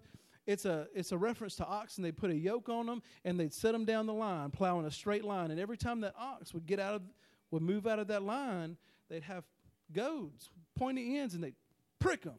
it's 0.47 0.65
a 0.65 0.87
it's 0.95 1.11
a 1.11 1.19
reference 1.19 1.57
to 1.57 1.67
oxen. 1.67 2.05
They 2.05 2.13
put 2.13 2.31
a 2.31 2.37
yoke 2.37 2.69
on 2.69 2.87
them 2.87 3.03
and 3.25 3.39
they'd 3.39 3.53
set 3.53 3.73
them 3.73 3.85
down 3.85 4.07
the 4.07 4.15
line, 4.15 4.51
plowing 4.51 4.87
a 4.87 4.91
straight 4.91 5.25
line. 5.25 5.51
And 5.51 5.59
every 5.59 5.77
time 5.77 6.01
that 6.03 6.15
ox 6.17 6.55
would 6.55 6.67
get 6.67 6.79
out 6.79 6.95
of 6.95 7.03
would 7.51 7.63
move 7.63 7.87
out 7.87 7.99
of 7.99 8.07
that 8.09 8.23
line, 8.23 8.77
they'd 9.09 9.25
have 9.25 9.45
goads, 9.93 10.51
pointy 10.77 11.19
ends, 11.19 11.35
and 11.35 11.43
they'd 11.43 11.57
prick 11.99 12.23
them. 12.23 12.39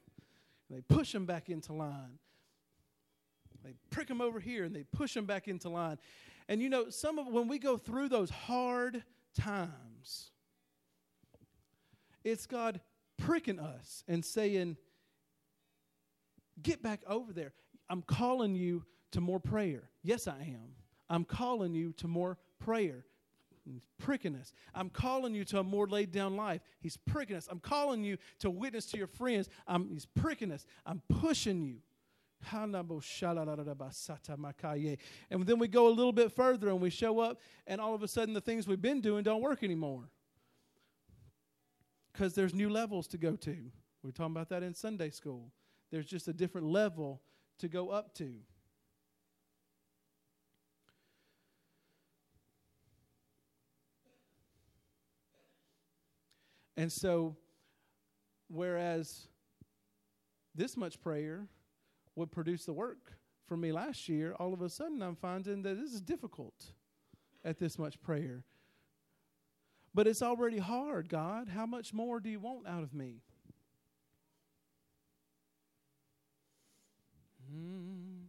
And 0.69 0.77
they 0.77 0.81
push 0.81 1.11
them 1.11 1.25
back 1.25 1.49
into 1.49 1.73
line. 1.73 2.19
They 3.63 3.73
prick 3.89 4.07
them 4.07 4.21
over 4.21 4.39
here 4.39 4.63
and 4.63 4.73
they 4.73 4.83
push 4.83 5.13
them 5.13 5.25
back 5.25 5.49
into 5.49 5.67
line. 5.67 5.97
And 6.47 6.61
you 6.61 6.69
know, 6.69 6.89
some 6.89 7.19
of 7.19 7.27
when 7.27 7.49
we 7.49 7.59
go 7.59 7.77
through 7.77 8.07
those 8.07 8.29
hard 8.29 9.03
times, 9.35 10.31
it's 12.27 12.45
God 12.45 12.81
pricking 13.17 13.59
us 13.59 14.03
and 14.07 14.23
saying, 14.23 14.77
Get 16.61 16.81
back 16.81 17.01
over 17.07 17.33
there. 17.33 17.53
I'm 17.87 18.01
calling 18.01 18.55
you 18.55 18.83
to 19.11 19.21
more 19.21 19.39
prayer. 19.39 19.91
Yes, 20.01 20.27
I 20.27 20.41
am. 20.41 20.73
I'm 21.07 21.23
calling 21.23 21.75
you 21.75 21.93
to 21.93 22.07
more 22.07 22.39
prayer. 22.59 23.05
He's 23.63 23.85
pricking 23.99 24.35
us. 24.35 24.53
I'm 24.73 24.89
calling 24.89 25.35
you 25.35 25.45
to 25.45 25.59
a 25.59 25.63
more 25.63 25.87
laid 25.87 26.11
down 26.11 26.35
life. 26.35 26.61
He's 26.79 26.97
pricking 26.97 27.35
us. 27.35 27.47
I'm 27.51 27.59
calling 27.59 28.03
you 28.03 28.17
to 28.39 28.49
witness 28.49 28.87
to 28.87 28.97
your 28.97 29.07
friends. 29.07 29.49
I'm, 29.67 29.89
he's 29.89 30.05
pricking 30.05 30.51
us. 30.51 30.65
I'm 30.85 31.01
pushing 31.09 31.61
you. 31.61 31.77
And 32.51 32.73
then 35.45 35.59
we 35.59 35.67
go 35.67 35.87
a 35.87 35.89
little 35.89 36.11
bit 36.11 36.31
further 36.31 36.69
and 36.69 36.81
we 36.81 36.89
show 36.89 37.19
up, 37.19 37.39
and 37.65 37.81
all 37.81 37.93
of 37.93 38.03
a 38.03 38.07
sudden 38.07 38.33
the 38.33 38.41
things 38.41 38.67
we've 38.67 38.81
been 38.81 39.01
doing 39.01 39.23
don't 39.23 39.41
work 39.41 39.63
anymore. 39.63 40.09
Because 42.17 42.33
there's 42.33 42.55
new 42.55 42.67
levels 42.67 43.05
to 43.09 43.17
go 43.19 43.35
to. 43.35 43.55
We 44.01 44.09
are 44.09 44.11
talking 44.11 44.31
about 44.31 44.49
that 44.49 44.63
in 44.63 44.73
Sunday 44.73 45.11
school. 45.11 45.51
There's 45.91 46.07
just 46.07 46.27
a 46.27 46.33
different 46.33 46.65
level 46.65 47.21
to 47.59 47.67
go 47.67 47.89
up 47.89 48.15
to. 48.15 48.33
And 56.75 56.91
so, 56.91 57.35
whereas 58.47 59.27
this 60.55 60.75
much 60.75 60.99
prayer 60.99 61.45
would 62.15 62.31
produce 62.31 62.65
the 62.65 62.73
work 62.73 63.13
for 63.47 63.55
me 63.55 63.71
last 63.71 64.09
year, 64.09 64.33
all 64.39 64.55
of 64.55 64.63
a 64.63 64.69
sudden 64.69 65.03
I'm 65.03 65.15
finding 65.15 65.61
that 65.61 65.79
this 65.79 65.93
is 65.93 66.01
difficult 66.01 66.71
at 67.45 67.59
this 67.59 67.77
much 67.77 68.01
prayer. 68.01 68.43
But 69.97 70.05
it's 70.05 70.21
already 70.21 70.59
hard, 70.59 71.09
God. 71.09 71.49
How 71.49 71.65
much 71.65 71.91
more 71.91 72.19
do 72.19 72.29
you 72.29 72.39
want 72.39 72.67
out 72.67 72.83
of 72.83 72.93
me? 72.93 73.23
Mm. 77.51 78.27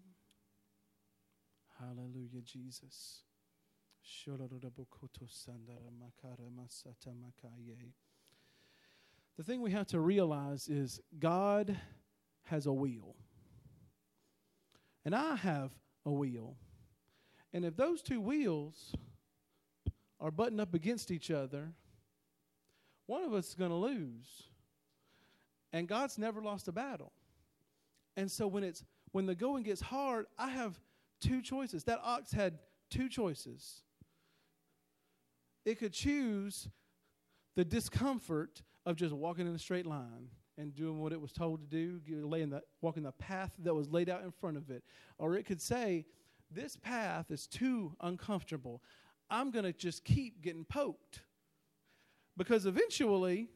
Hallelujah, 1.79 2.41
Jesus. 2.43 3.21
The 9.37 9.43
thing 9.43 9.61
we 9.61 9.71
have 9.73 9.87
to 9.89 10.01
realize 10.01 10.69
is 10.69 11.03
God 11.19 11.77
has 12.45 12.65
a 12.65 12.73
wheel. 12.73 13.15
And 15.05 15.15
I 15.15 15.37
have 15.37 15.73
a 16.07 16.11
wheel. 16.11 16.57
And 17.53 17.67
if 17.67 17.77
those 17.77 18.01
two 18.01 18.23
wheels 18.23 18.95
are 20.21 20.31
buttoned 20.31 20.61
up 20.61 20.75
against 20.75 21.11
each 21.11 21.31
other, 21.31 21.73
one 23.07 23.23
of 23.23 23.33
us 23.33 23.49
is 23.49 23.55
going 23.55 23.71
to 23.71 23.77
lose. 23.77 24.45
And 25.73 25.87
God's 25.87 26.19
never 26.19 26.41
lost 26.41 26.69
a 26.69 26.73
battle. 26.73 27.13
And 28.17 28.31
so 28.31 28.47
when 28.47 28.65
it's 28.65 28.85
when 29.13 29.27
the 29.27 29.35
going 29.35 29.63
gets 29.63 29.81
hard, 29.81 30.27
I 30.39 30.51
have 30.51 30.79
two 31.21 31.41
choices. 31.41 31.85
That 31.85 32.01
ox 32.03 32.33
had 32.33 32.59
two 32.91 33.09
choices. 33.09 33.83
It 35.65 35.79
could 35.79 35.93
choose 35.93 36.69
the 37.57 37.65
discomfort 37.65 38.63
of 38.87 38.97
just 38.97 39.13
walking 39.15 39.47
in 39.47 39.55
a 39.55 39.59
straight 39.59 39.87
line 39.87 40.29
and 40.57 40.75
doing 40.75 40.99
what 41.01 41.13
it 41.13 41.21
was 41.21 41.33
told 41.33 41.61
to 41.61 41.67
do, 41.67 42.01
laying 42.27 42.51
the, 42.51 42.63
walking 42.81 43.05
the 43.05 43.13
path 43.13 43.53
that 43.61 43.75
was 43.75 43.89
laid 43.91 44.09
out 44.09 44.23
in 44.25 44.31
front 44.31 44.57
of 44.57 44.71
it. 44.71 44.83
Or 45.19 45.37
it 45.37 45.47
could 45.47 45.61
say, 45.61 46.05
This 46.51 46.77
path 46.77 47.31
is 47.31 47.47
too 47.47 47.93
uncomfortable. 48.01 48.83
I'm 49.31 49.51
going 49.51 49.65
to 49.65 49.73
just 49.73 50.05
keep 50.05 50.43
getting 50.43 50.65
poked. 50.65 51.23
Because 52.37 52.67
eventually, 52.67 53.49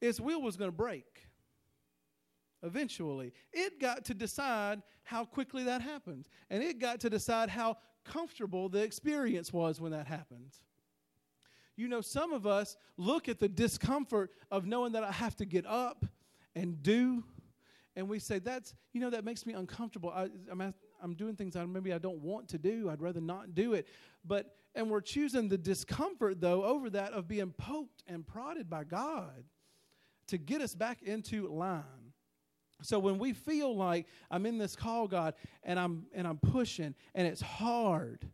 its 0.00 0.20
wheel 0.20 0.40
was 0.40 0.56
going 0.56 0.70
to 0.70 0.76
break 0.76 1.28
eventually. 2.62 3.32
It 3.52 3.80
got 3.80 4.04
to 4.06 4.14
decide 4.14 4.82
how 5.04 5.24
quickly 5.24 5.64
that 5.64 5.80
happened, 5.80 6.26
and 6.50 6.62
it 6.62 6.78
got 6.78 7.00
to 7.00 7.10
decide 7.10 7.48
how 7.48 7.76
comfortable 8.04 8.68
the 8.68 8.82
experience 8.82 9.52
was 9.52 9.80
when 9.80 9.92
that 9.92 10.06
happened. 10.06 10.56
You 11.76 11.88
know, 11.88 12.00
some 12.00 12.32
of 12.32 12.46
us 12.46 12.76
look 12.96 13.28
at 13.28 13.38
the 13.38 13.48
discomfort 13.48 14.32
of 14.50 14.66
knowing 14.66 14.92
that 14.92 15.04
I 15.04 15.12
have 15.12 15.36
to 15.36 15.44
get 15.44 15.64
up 15.66 16.04
and 16.54 16.82
do, 16.82 17.22
and 17.94 18.08
we 18.08 18.18
say, 18.18 18.38
That's, 18.38 18.74
you 18.92 19.00
know, 19.00 19.10
that 19.10 19.24
makes 19.24 19.46
me 19.46 19.54
uncomfortable. 19.54 20.10
I, 20.10 20.28
am 20.50 20.74
I'm 21.02 21.14
doing 21.14 21.36
things 21.36 21.56
I 21.56 21.64
maybe 21.64 21.92
I 21.92 21.98
don't 21.98 22.20
want 22.20 22.48
to 22.48 22.58
do. 22.58 22.90
I'd 22.90 23.02
rather 23.02 23.20
not 23.20 23.54
do 23.54 23.74
it. 23.74 23.86
But, 24.24 24.56
and 24.74 24.90
we're 24.90 25.00
choosing 25.00 25.48
the 25.48 25.58
discomfort, 25.58 26.40
though, 26.40 26.64
over 26.64 26.90
that 26.90 27.12
of 27.12 27.28
being 27.28 27.52
poked 27.52 28.02
and 28.06 28.26
prodded 28.26 28.68
by 28.68 28.84
God 28.84 29.44
to 30.28 30.38
get 30.38 30.60
us 30.60 30.74
back 30.74 31.02
into 31.02 31.48
line. 31.48 32.12
So 32.82 32.98
when 32.98 33.18
we 33.18 33.32
feel 33.32 33.76
like 33.76 34.06
I'm 34.30 34.46
in 34.46 34.58
this 34.58 34.76
call, 34.76 35.08
God, 35.08 35.34
and 35.64 35.80
I'm 35.80 36.06
and 36.14 36.28
I'm 36.28 36.38
pushing 36.38 36.94
and 37.14 37.26
it's 37.26 37.40
hard. 37.40 38.24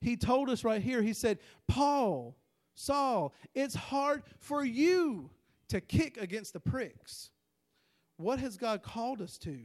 He 0.00 0.16
told 0.16 0.50
us 0.50 0.64
right 0.64 0.82
here, 0.82 1.02
he 1.02 1.12
said, 1.12 1.38
Paul, 1.68 2.36
Saul, 2.74 3.34
it's 3.54 3.74
hard 3.74 4.22
for 4.38 4.64
you 4.64 5.30
to 5.68 5.80
kick 5.80 6.16
against 6.16 6.52
the 6.52 6.60
pricks. 6.60 7.30
What 8.16 8.38
has 8.38 8.56
God 8.56 8.82
called 8.82 9.20
us 9.20 9.38
to? 9.38 9.58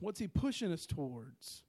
What's 0.00 0.20
he 0.20 0.28
pushing 0.28 0.72
us 0.72 0.86
towards? 0.86 1.62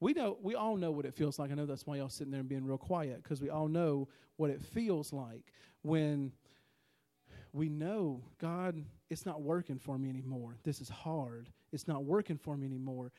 We 0.00 0.12
know 0.12 0.36
we 0.42 0.54
all 0.54 0.76
know 0.76 0.90
what 0.90 1.06
it 1.06 1.14
feels 1.14 1.38
like. 1.38 1.50
I 1.50 1.54
know 1.54 1.66
that's 1.66 1.86
why 1.86 1.96
y'all 1.96 2.08
sitting 2.08 2.30
there 2.30 2.40
and 2.40 2.48
being 2.48 2.64
real 2.66 2.78
quiet, 2.78 3.22
because 3.22 3.40
we 3.40 3.50
all 3.50 3.68
know 3.68 4.08
what 4.36 4.50
it 4.50 4.60
feels 4.62 5.12
like 5.12 5.52
when 5.82 6.32
we 7.52 7.68
know, 7.68 8.22
God, 8.38 8.84
it's 9.08 9.24
not 9.24 9.40
working 9.42 9.78
for 9.78 9.98
me 9.98 10.10
anymore. 10.10 10.56
This 10.62 10.80
is 10.80 10.88
hard. 10.88 11.48
It's 11.72 11.88
not 11.88 12.04
working 12.04 12.36
for 12.36 12.56
me 12.56 12.66
anymore. 12.66 13.12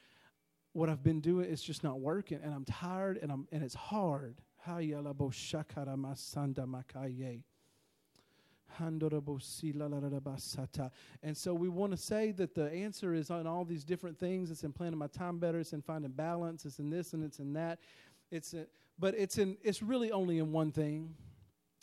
What 0.73 0.89
I've 0.89 1.03
been 1.03 1.21
doing 1.21 1.45
is 1.45 1.63
just 1.63 1.83
not 1.83 1.99
working, 1.99 2.39
and 2.43 2.53
I'm 2.53 2.65
tired, 2.65 3.17
and 3.21 3.31
I'm 3.31 3.47
and 3.51 3.63
it's 3.63 3.73
hard. 3.73 4.41
And 11.23 11.37
so 11.37 11.53
we 11.53 11.69
want 11.69 11.91
to 11.91 11.97
say 11.97 12.31
that 12.31 12.53
the 12.53 12.71
answer 12.71 13.13
is 13.13 13.31
on 13.31 13.47
all 13.47 13.65
these 13.65 13.83
different 13.83 14.19
things. 14.19 14.51
It's 14.51 14.63
in 14.63 14.73
planning 14.73 14.99
my 14.99 15.07
time 15.07 15.39
better. 15.39 15.59
It's 15.59 15.73
in 15.73 15.81
finding 15.81 16.11
balance. 16.11 16.65
It's 16.65 16.79
in 16.79 16.89
this 16.89 17.13
and 17.13 17.23
it's 17.23 17.39
in 17.39 17.53
that. 17.53 17.79
It's 18.29 18.53
in, 18.53 18.67
but 18.99 19.15
it's 19.15 19.37
in 19.37 19.57
it's 19.63 19.81
really 19.81 20.11
only 20.11 20.39
in 20.39 20.51
one 20.51 20.71
thing, 20.71 21.15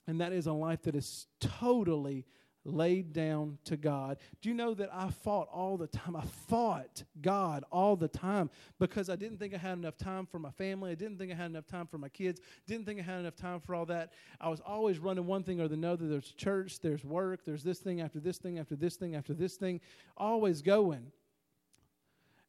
and 0.06 0.20
that 0.20 0.32
is 0.32 0.46
a 0.46 0.52
life 0.52 0.82
that 0.82 0.94
is 0.94 1.26
totally 1.40 2.26
laid 2.64 3.12
down 3.12 3.58
to 3.64 3.76
God. 3.76 4.18
Do 4.40 4.48
you 4.48 4.54
know 4.54 4.74
that 4.74 4.88
I 4.92 5.10
fought 5.10 5.48
all 5.52 5.76
the 5.76 5.86
time? 5.86 6.16
I 6.16 6.24
fought 6.48 7.04
God 7.20 7.64
all 7.70 7.96
the 7.96 8.08
time 8.08 8.50
because 8.78 9.10
I 9.10 9.16
didn't 9.16 9.38
think 9.38 9.54
I 9.54 9.58
had 9.58 9.78
enough 9.78 9.96
time 9.96 10.26
for 10.26 10.38
my 10.38 10.50
family. 10.50 10.90
I 10.90 10.94
didn't 10.94 11.18
think 11.18 11.30
I 11.32 11.34
had 11.34 11.50
enough 11.50 11.66
time 11.66 11.86
for 11.86 11.98
my 11.98 12.08
kids. 12.08 12.40
Didn't 12.66 12.86
think 12.86 13.00
I 13.00 13.02
had 13.02 13.20
enough 13.20 13.36
time 13.36 13.60
for 13.60 13.74
all 13.74 13.86
that. 13.86 14.12
I 14.40 14.48
was 14.48 14.60
always 14.60 14.98
running 14.98 15.26
one 15.26 15.42
thing 15.42 15.60
or 15.60 15.68
the 15.68 15.84
other. 15.86 16.08
There's 16.08 16.32
church, 16.32 16.80
there's 16.80 17.04
work, 17.04 17.44
there's 17.44 17.62
this 17.62 17.78
thing 17.78 18.00
after 18.00 18.20
this 18.20 18.38
thing 18.38 18.58
after 18.58 18.76
this 18.76 18.96
thing 18.96 19.14
after 19.14 19.34
this 19.34 19.56
thing, 19.56 19.80
always 20.16 20.62
going. 20.62 21.12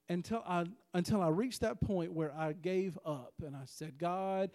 Until 0.07 0.43
I 0.47 0.65
until 0.93 1.21
I 1.21 1.29
reached 1.29 1.61
that 1.61 1.81
point 1.81 2.13
where 2.13 2.31
I 2.37 2.53
gave 2.53 2.97
up 3.03 3.33
and 3.43 3.55
I 3.55 3.63
said, 3.65 3.97
God, 3.97 4.51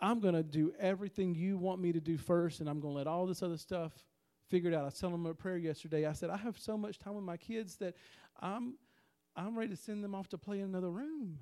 I'm 0.00 0.20
going 0.20 0.34
to 0.34 0.44
do 0.44 0.72
everything 0.78 1.34
you 1.34 1.58
want 1.58 1.80
me 1.80 1.92
to 1.92 2.00
do 2.00 2.16
first, 2.16 2.60
and 2.60 2.68
I'm 2.68 2.80
going 2.80 2.94
to 2.94 2.98
let 2.98 3.06
all 3.08 3.26
this 3.26 3.42
other 3.42 3.56
stuff 3.56 3.92
figured 4.48 4.74
out. 4.74 4.82
I 4.82 4.86
was 4.86 4.98
telling 4.98 5.14
them 5.16 5.26
a 5.26 5.34
prayer 5.34 5.56
yesterday. 5.56 6.06
I 6.06 6.12
said, 6.12 6.30
I 6.30 6.36
have 6.36 6.58
so 6.58 6.76
much 6.76 6.98
time 6.98 7.14
with 7.14 7.24
my 7.24 7.36
kids 7.36 7.76
that 7.76 7.94
I'm 8.40 8.74
I'm 9.36 9.56
ready 9.58 9.70
to 9.70 9.76
send 9.76 10.04
them 10.04 10.14
off 10.14 10.28
to 10.30 10.38
play 10.38 10.58
in 10.60 10.66
another 10.66 10.90
room. 10.90 11.38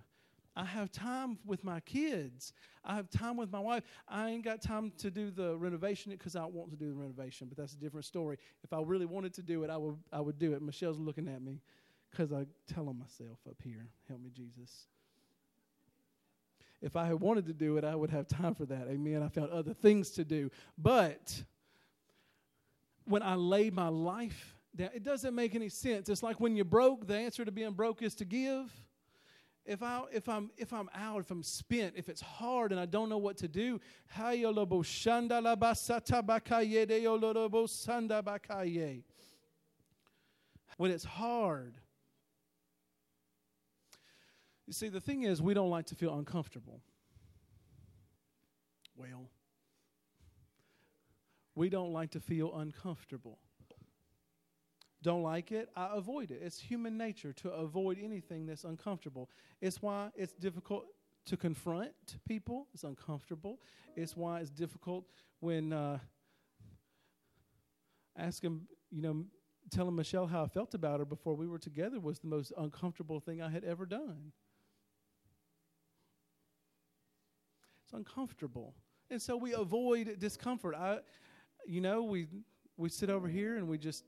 I 0.57 0.65
have 0.65 0.93
time 0.93 1.39
with 1.47 1.65
my 1.65 1.81
kids. 1.81 2.53
I 2.85 2.95
have 2.97 3.11
time 3.11 3.37
with 3.37 3.53
my 3.53 3.61
wife. 3.61 3.85
I 4.09 4.31
ain't 4.31 4.45
got 4.45 4.63
time 4.63 4.93
to 4.99 5.11
do 5.11 5.31
the 5.31 5.57
renovation 5.57 6.13
because 6.13 6.37
I 6.37 6.45
want 6.45 6.71
to 6.71 6.77
do 6.77 6.89
the 6.89 6.95
renovation, 6.95 7.49
but 7.49 7.57
that's 7.57 7.75
a 7.75 7.79
different 7.79 8.07
story. 8.07 8.39
If 8.65 8.73
I 8.73 8.81
really 8.83 9.07
wanted 9.07 9.35
to 9.35 9.43
do 9.43 9.65
it, 9.65 9.71
I 9.71 9.77
would 9.77 9.97
I 10.13 10.21
would 10.21 10.39
do 10.39 10.53
it. 10.55 10.63
Michelle's 10.63 10.99
looking 10.99 11.29
at 11.29 11.43
me 11.43 11.61
because 12.11 12.33
I 12.33 12.47
tell 12.73 12.85
them 12.85 12.99
myself 12.99 13.39
up 13.49 13.57
here. 13.63 13.89
Help 14.09 14.21
me, 14.21 14.31
Jesus. 14.31 14.87
if 16.83 16.97
I 16.97 17.07
had 17.07 17.21
wanted 17.21 17.47
to 17.47 17.53
do 17.53 17.77
it, 17.77 17.85
I 17.85 17.95
would 17.95 18.11
have 18.11 18.29
time 18.29 18.55
for 18.55 18.67
that. 18.67 18.89
Amen. 18.89 19.23
I 19.23 19.29
found 19.29 19.51
other 19.51 19.75
things 19.75 20.11
to 20.13 20.25
do. 20.25 20.51
But 20.79 21.43
when 23.11 23.23
I 23.23 23.35
lay 23.35 23.71
my 23.71 23.89
life 23.89 24.57
down, 24.75 24.91
it 24.95 25.03
doesn't 25.03 25.35
make 25.35 25.55
any 25.55 25.69
sense. 25.69 26.09
It's 26.09 26.23
like 26.23 26.41
when 26.41 26.57
you're 26.57 26.65
broke, 26.65 27.07
the 27.07 27.17
answer 27.17 27.45
to 27.45 27.53
being 27.53 27.73
broke 27.73 28.03
is 28.03 28.15
to 28.17 28.25
give. 28.25 28.73
If 29.67 29.83
I 29.83 30.03
if 30.13 30.29
I'm 30.29 30.51
if 30.57 30.73
I'm 30.73 30.89
out, 30.95 31.21
if 31.21 31.31
I'm 31.31 31.43
spent, 31.43 31.95
if 31.97 32.09
it's 32.09 32.23
hard 32.23 32.73
and 32.73 32.81
I 32.81 32.87
don't 32.87 33.09
know 33.09 33.19
what 33.19 33.37
to 33.39 33.49
do, 33.49 33.81
when 40.77 40.91
it's 40.91 41.05
hard. 41.05 41.77
You 44.67 44.73
see, 44.73 44.89
the 44.89 45.01
thing 45.01 45.25
is, 45.25 45.43
we 45.43 45.53
don't 45.53 45.69
like 45.69 45.87
to 45.87 45.95
feel 45.95 46.17
uncomfortable. 46.17 46.81
Well, 48.97 49.29
we 51.55 51.69
don't 51.69 51.93
like 51.93 52.11
to 52.13 52.21
feel 52.21 52.55
uncomfortable. 52.57 53.39
Don't 55.03 55.23
like 55.23 55.51
it, 55.51 55.71
I 55.75 55.91
avoid 55.95 56.31
it. 56.31 56.41
It's 56.43 56.61
human 56.61 56.99
nature 56.99 57.33
to 57.35 57.51
avoid 57.51 57.99
anything 58.03 58.47
that's 58.47 58.65
uncomfortable. 58.65 59.31
It's 59.61 59.81
why 59.81 60.11
it's 60.15 60.35
difficult 60.35 60.87
to 61.27 61.37
confront 61.37 61.93
people, 62.27 62.67
it's 62.75 62.85
uncomfortable. 62.85 63.61
It's 63.97 64.17
why 64.17 64.41
it's 64.41 64.51
difficult 64.51 65.05
when 65.41 65.73
uh, 65.73 65.99
asking, 68.17 68.63
you 68.91 69.03
know, 69.03 69.25
telling 69.71 69.95
Michelle 69.95 70.27
how 70.27 70.45
I 70.45 70.49
felt 70.49 70.75
about 70.75 70.99
her 70.99 71.05
before 71.05 71.35
we 71.35 71.47
were 71.47 71.59
together 71.59 72.01
was 72.01 72.19
the 72.19 72.27
most 72.27 72.53
uncomfortable 72.59 73.21
thing 73.21 73.41
I 73.41 73.51
had 73.51 73.65
ever 73.65 73.87
done. 73.87 74.33
It's 77.85 77.93
uncomfortable. 77.93 78.75
And 79.11 79.21
so 79.21 79.37
we 79.37 79.53
avoid 79.53 80.19
discomfort. 80.19 80.75
I 80.75 80.99
you 81.71 81.81
know, 81.81 82.03
we 82.03 82.27
we 82.77 82.89
sit 82.89 83.11
over 83.11 83.29
here 83.29 83.57
and 83.57 83.69
we 83.69 83.79
just 83.79 84.05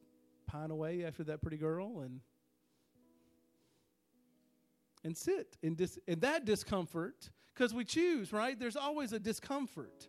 pine 0.46 0.70
away 0.70 1.04
after 1.04 1.22
that 1.24 1.40
pretty 1.40 1.56
girl 1.56 2.00
and 2.00 2.20
and 5.04 5.16
sit 5.16 5.56
in 5.62 5.76
dis 5.76 5.98
in 6.08 6.18
that 6.20 6.44
discomfort 6.44 7.30
because 7.54 7.72
we 7.72 7.84
choose, 7.84 8.32
right? 8.32 8.58
There's 8.58 8.76
always 8.76 9.12
a 9.12 9.18
discomfort 9.20 10.08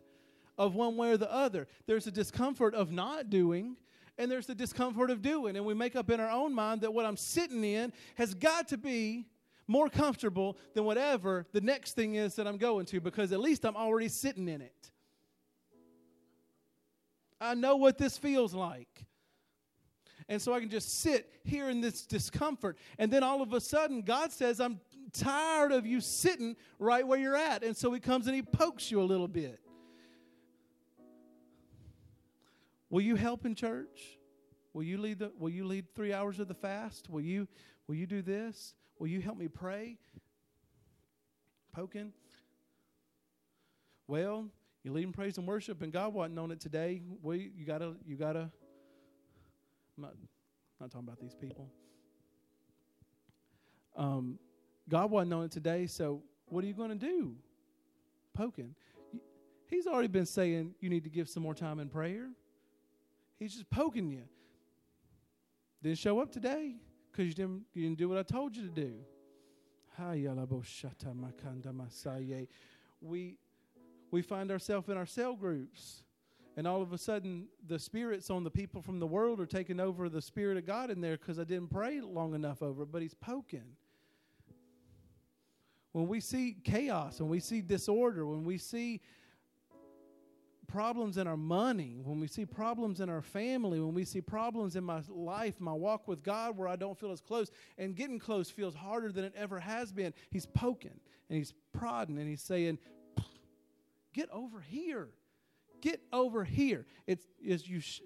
of 0.58 0.74
one 0.74 0.96
way 0.96 1.12
or 1.12 1.16
the 1.16 1.32
other. 1.32 1.68
There's 1.86 2.08
a 2.08 2.10
discomfort 2.10 2.74
of 2.74 2.90
not 2.90 3.30
doing 3.30 3.76
and 4.18 4.30
there's 4.30 4.46
the 4.46 4.54
discomfort 4.54 5.10
of 5.10 5.22
doing. 5.22 5.56
And 5.56 5.64
we 5.64 5.74
make 5.74 5.94
up 5.94 6.10
in 6.10 6.18
our 6.20 6.30
own 6.30 6.54
mind 6.54 6.80
that 6.80 6.92
what 6.92 7.06
I'm 7.06 7.16
sitting 7.16 7.62
in 7.62 7.92
has 8.16 8.34
got 8.34 8.68
to 8.68 8.76
be 8.76 9.26
more 9.66 9.88
comfortable 9.88 10.56
than 10.74 10.84
whatever 10.84 11.46
the 11.52 11.60
next 11.60 11.92
thing 11.92 12.16
is 12.16 12.34
that 12.34 12.46
I'm 12.46 12.58
going 12.58 12.86
to 12.86 13.00
because 13.00 13.32
at 13.32 13.40
least 13.40 13.64
I'm 13.64 13.76
already 13.76 14.08
sitting 14.08 14.48
in 14.48 14.60
it. 14.60 14.90
I 17.40 17.54
know 17.54 17.76
what 17.76 17.98
this 17.98 18.16
feels 18.16 18.54
like. 18.54 19.04
And 20.28 20.40
so 20.40 20.54
I 20.54 20.60
can 20.60 20.70
just 20.70 21.00
sit 21.00 21.30
here 21.44 21.68
in 21.68 21.80
this 21.80 22.06
discomfort. 22.06 22.78
And 22.98 23.12
then 23.12 23.22
all 23.22 23.42
of 23.42 23.52
a 23.52 23.60
sudden, 23.60 24.00
God 24.02 24.32
says, 24.32 24.58
I'm 24.58 24.80
tired 25.12 25.70
of 25.70 25.86
you 25.86 26.00
sitting 26.00 26.56
right 26.78 27.06
where 27.06 27.18
you're 27.18 27.36
at. 27.36 27.62
And 27.62 27.76
so 27.76 27.92
He 27.92 28.00
comes 28.00 28.26
and 28.26 28.34
He 28.34 28.42
pokes 28.42 28.90
you 28.90 29.02
a 29.02 29.04
little 29.04 29.28
bit. 29.28 29.60
Will 32.88 33.02
you 33.02 33.16
help 33.16 33.44
in 33.44 33.54
church? 33.54 34.18
Will 34.72 34.84
you 34.84 34.98
lead 34.98 35.18
the 35.18 35.32
will 35.38 35.50
you 35.50 35.66
lead 35.66 35.86
3 35.94 36.12
hours 36.12 36.40
of 36.40 36.48
the 36.48 36.54
fast? 36.54 37.10
Will 37.10 37.20
you 37.20 37.46
will 37.86 37.96
you 37.96 38.06
do 38.06 38.22
this? 38.22 38.74
Will 38.98 39.08
you 39.08 39.20
help 39.20 39.36
me 39.36 39.48
pray? 39.48 39.98
Poking. 41.72 42.12
Well, 44.06 44.46
you 44.84 44.92
lead 44.92 45.04
in 45.04 45.12
praise 45.12 45.38
and 45.38 45.46
worship, 45.46 45.82
and 45.82 45.92
God 45.92 46.12
wasn't 46.12 46.38
on 46.38 46.50
it 46.50 46.60
today. 46.60 47.02
We 47.22 47.50
you 47.56 47.64
gotta 47.64 47.94
you 48.06 48.16
gotta. 48.16 48.50
I'm 49.96 50.02
not 50.02 50.14
not 50.80 50.90
talking 50.90 51.08
about 51.08 51.18
these 51.18 51.34
people. 51.34 51.68
Um, 53.96 54.38
God 54.88 55.10
wasn't 55.10 55.32
on 55.32 55.44
it 55.44 55.50
today, 55.50 55.86
so 55.86 56.22
what 56.46 56.62
are 56.64 56.66
you 56.66 56.74
going 56.74 56.90
to 56.90 56.94
do? 56.96 57.36
Poking. 58.34 58.74
He's 59.66 59.86
already 59.86 60.08
been 60.08 60.26
saying 60.26 60.74
you 60.80 60.90
need 60.90 61.04
to 61.04 61.10
give 61.10 61.28
some 61.28 61.42
more 61.42 61.54
time 61.54 61.78
in 61.80 61.88
prayer. 61.88 62.28
He's 63.38 63.52
just 63.52 63.70
poking 63.70 64.10
you. 64.10 64.22
Didn't 65.82 65.98
show 65.98 66.20
up 66.20 66.32
today 66.32 66.74
because 67.10 67.26
you 67.28 67.34
didn't, 67.34 67.62
you 67.72 67.82
didn't 67.84 67.98
do 67.98 68.08
what 68.08 68.18
I 68.18 68.22
told 68.22 68.56
you 68.56 68.62
to 68.62 68.68
do. 68.68 68.94
We, 73.00 73.36
we 74.10 74.22
find 74.22 74.50
ourselves 74.50 74.88
in 74.88 74.96
our 74.96 75.06
cell 75.06 75.34
groups, 75.34 76.02
and 76.56 76.66
all 76.66 76.82
of 76.82 76.92
a 76.92 76.98
sudden 76.98 77.46
the 77.66 77.78
spirits 77.78 78.30
on 78.30 78.44
the 78.44 78.50
people 78.50 78.80
from 78.80 79.00
the 79.00 79.06
world 79.06 79.40
are 79.40 79.46
taking 79.46 79.80
over 79.80 80.08
the 80.08 80.22
Spirit 80.22 80.56
of 80.56 80.66
God 80.66 80.90
in 80.90 81.00
there 81.00 81.16
because 81.16 81.38
I 81.38 81.44
didn't 81.44 81.70
pray 81.70 82.00
long 82.00 82.34
enough 82.34 82.62
over 82.62 82.84
it, 82.84 82.92
but 82.92 83.02
He's 83.02 83.14
poking. 83.14 83.76
When 85.92 86.08
we 86.08 86.20
see 86.20 86.56
chaos, 86.64 87.20
when 87.20 87.30
we 87.30 87.40
see 87.40 87.60
disorder, 87.60 88.26
when 88.26 88.44
we 88.44 88.58
see 88.58 89.00
problems 90.66 91.18
in 91.18 91.28
our 91.28 91.36
money, 91.36 92.00
when 92.02 92.18
we 92.18 92.26
see 92.26 92.44
problems 92.44 93.00
in 93.00 93.08
our 93.08 93.22
family, 93.22 93.80
when 93.80 93.94
we 93.94 94.04
see 94.04 94.20
problems 94.20 94.74
in 94.74 94.82
my 94.82 95.00
life, 95.08 95.60
my 95.60 95.72
walk 95.72 96.08
with 96.08 96.24
God 96.24 96.56
where 96.56 96.66
I 96.66 96.74
don't 96.74 96.98
feel 96.98 97.12
as 97.12 97.20
close, 97.20 97.50
and 97.78 97.94
getting 97.94 98.18
close 98.18 98.50
feels 98.50 98.74
harder 98.74 99.12
than 99.12 99.24
it 99.24 99.34
ever 99.36 99.60
has 99.60 99.92
been, 99.92 100.12
He's 100.32 100.46
poking 100.46 100.98
and 101.28 101.38
He's 101.38 101.54
prodding 101.72 102.18
and 102.18 102.28
He's 102.28 102.42
saying, 102.42 102.78
Get 104.14 104.30
over 104.30 104.60
here. 104.60 105.08
Get 105.82 106.00
over 106.12 106.44
here. 106.44 106.86
It's 107.06 107.26
as 107.48 107.68
you. 107.68 107.80
Sh- 107.80 108.00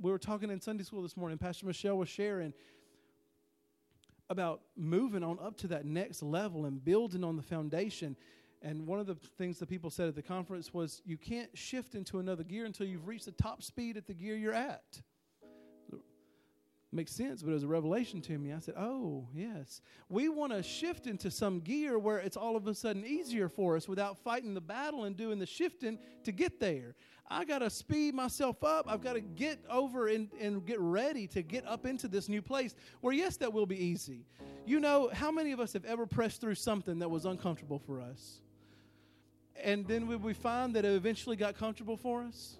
we 0.00 0.10
were 0.10 0.18
talking 0.18 0.50
in 0.50 0.60
Sunday 0.60 0.82
school 0.82 1.02
this 1.02 1.16
morning. 1.16 1.38
Pastor 1.38 1.66
Michelle 1.66 1.96
was 1.96 2.08
sharing 2.08 2.52
about 4.28 4.62
moving 4.76 5.22
on 5.22 5.38
up 5.40 5.58
to 5.58 5.68
that 5.68 5.84
next 5.84 6.22
level 6.22 6.64
and 6.64 6.82
building 6.84 7.22
on 7.22 7.36
the 7.36 7.42
foundation. 7.42 8.16
And 8.62 8.86
one 8.86 8.98
of 8.98 9.06
the 9.06 9.14
things 9.36 9.58
that 9.58 9.68
people 9.68 9.90
said 9.90 10.08
at 10.08 10.14
the 10.14 10.22
conference 10.22 10.72
was 10.72 11.02
you 11.04 11.18
can't 11.18 11.50
shift 11.56 11.94
into 11.94 12.18
another 12.18 12.42
gear 12.42 12.64
until 12.64 12.86
you've 12.86 13.06
reached 13.06 13.26
the 13.26 13.32
top 13.32 13.62
speed 13.62 13.96
at 13.96 14.06
the 14.06 14.14
gear 14.14 14.36
you're 14.36 14.54
at. 14.54 15.02
Makes 16.94 17.12
sense, 17.12 17.42
but 17.42 17.50
it 17.50 17.54
was 17.54 17.62
a 17.62 17.68
revelation 17.68 18.20
to 18.20 18.36
me. 18.38 18.52
I 18.52 18.58
said, 18.58 18.74
Oh, 18.76 19.26
yes. 19.34 19.80
We 20.10 20.28
want 20.28 20.52
to 20.52 20.62
shift 20.62 21.06
into 21.06 21.30
some 21.30 21.60
gear 21.60 21.98
where 21.98 22.18
it's 22.18 22.36
all 22.36 22.54
of 22.54 22.66
a 22.66 22.74
sudden 22.74 23.06
easier 23.06 23.48
for 23.48 23.76
us 23.76 23.88
without 23.88 24.18
fighting 24.18 24.52
the 24.52 24.60
battle 24.60 25.04
and 25.04 25.16
doing 25.16 25.38
the 25.38 25.46
shifting 25.46 25.98
to 26.24 26.32
get 26.32 26.60
there. 26.60 26.94
I 27.30 27.46
got 27.46 27.60
to 27.60 27.70
speed 27.70 28.14
myself 28.14 28.62
up. 28.62 28.84
I've 28.86 29.00
got 29.00 29.14
to 29.14 29.22
get 29.22 29.58
over 29.70 30.08
and, 30.08 30.28
and 30.38 30.66
get 30.66 30.78
ready 30.80 31.26
to 31.28 31.40
get 31.40 31.66
up 31.66 31.86
into 31.86 32.08
this 32.08 32.28
new 32.28 32.42
place 32.42 32.74
where, 33.00 33.14
yes, 33.14 33.38
that 33.38 33.50
will 33.50 33.64
be 33.64 33.82
easy. 33.82 34.26
You 34.66 34.78
know, 34.78 35.08
how 35.14 35.30
many 35.30 35.52
of 35.52 35.60
us 35.60 35.72
have 35.72 35.86
ever 35.86 36.04
pressed 36.04 36.42
through 36.42 36.56
something 36.56 36.98
that 36.98 37.10
was 37.10 37.24
uncomfortable 37.24 37.78
for 37.78 38.02
us? 38.02 38.42
And 39.62 39.86
then 39.86 40.06
we 40.22 40.34
find 40.34 40.74
that 40.76 40.84
it 40.84 40.92
eventually 40.92 41.36
got 41.36 41.56
comfortable 41.56 41.96
for 41.96 42.22
us? 42.22 42.58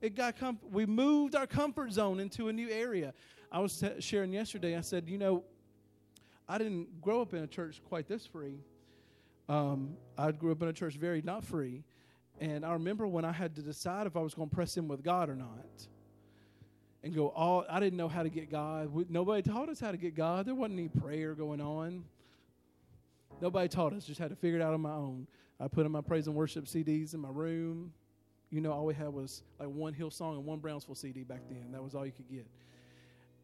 It 0.00 0.14
got 0.14 0.38
com- 0.38 0.60
we 0.70 0.86
moved 0.86 1.34
our 1.34 1.46
comfort 1.46 1.92
zone 1.92 2.20
into 2.20 2.48
a 2.48 2.52
new 2.54 2.70
area. 2.70 3.12
I 3.52 3.58
was 3.58 3.82
sharing 3.98 4.32
yesterday. 4.32 4.76
I 4.76 4.80
said, 4.80 5.08
you 5.08 5.18
know, 5.18 5.42
I 6.48 6.58
didn't 6.58 7.00
grow 7.00 7.20
up 7.20 7.34
in 7.34 7.42
a 7.42 7.46
church 7.46 7.80
quite 7.88 8.06
this 8.06 8.26
free. 8.26 8.60
Um, 9.48 9.96
I 10.16 10.30
grew 10.30 10.52
up 10.52 10.62
in 10.62 10.68
a 10.68 10.72
church 10.72 10.94
very 10.94 11.22
not 11.22 11.42
free, 11.42 11.82
and 12.38 12.64
I 12.64 12.72
remember 12.74 13.08
when 13.08 13.24
I 13.24 13.32
had 13.32 13.56
to 13.56 13.62
decide 13.62 14.06
if 14.06 14.16
I 14.16 14.20
was 14.20 14.34
going 14.34 14.48
to 14.48 14.54
press 14.54 14.76
in 14.76 14.86
with 14.86 15.02
God 15.02 15.28
or 15.28 15.34
not, 15.34 15.86
and 17.02 17.12
go 17.12 17.28
all. 17.30 17.64
I 17.68 17.80
didn't 17.80 17.96
know 17.96 18.08
how 18.08 18.22
to 18.22 18.28
get 18.28 18.50
God. 18.50 19.10
Nobody 19.10 19.42
taught 19.42 19.68
us 19.68 19.80
how 19.80 19.90
to 19.90 19.96
get 19.96 20.14
God. 20.14 20.46
There 20.46 20.54
wasn't 20.54 20.78
any 20.78 20.88
prayer 20.88 21.34
going 21.34 21.60
on. 21.60 22.04
Nobody 23.40 23.68
taught 23.68 23.92
us. 23.92 24.04
Just 24.04 24.20
had 24.20 24.30
to 24.30 24.36
figure 24.36 24.60
it 24.60 24.62
out 24.62 24.74
on 24.74 24.80
my 24.80 24.92
own. 24.92 25.26
I 25.58 25.66
put 25.66 25.86
in 25.86 25.92
my 25.92 26.02
praise 26.02 26.28
and 26.28 26.36
worship 26.36 26.66
CDs 26.66 27.14
in 27.14 27.20
my 27.20 27.30
room. 27.30 27.92
You 28.50 28.60
know, 28.60 28.72
all 28.72 28.86
we 28.86 28.94
had 28.94 29.08
was 29.08 29.42
like 29.58 29.68
one 29.68 29.94
Hillsong 29.94 30.34
and 30.34 30.44
one 30.44 30.58
Brownsville 30.58 30.94
CD 30.94 31.24
back 31.24 31.40
then. 31.48 31.72
That 31.72 31.82
was 31.82 31.94
all 31.94 32.06
you 32.06 32.12
could 32.12 32.28
get 32.30 32.46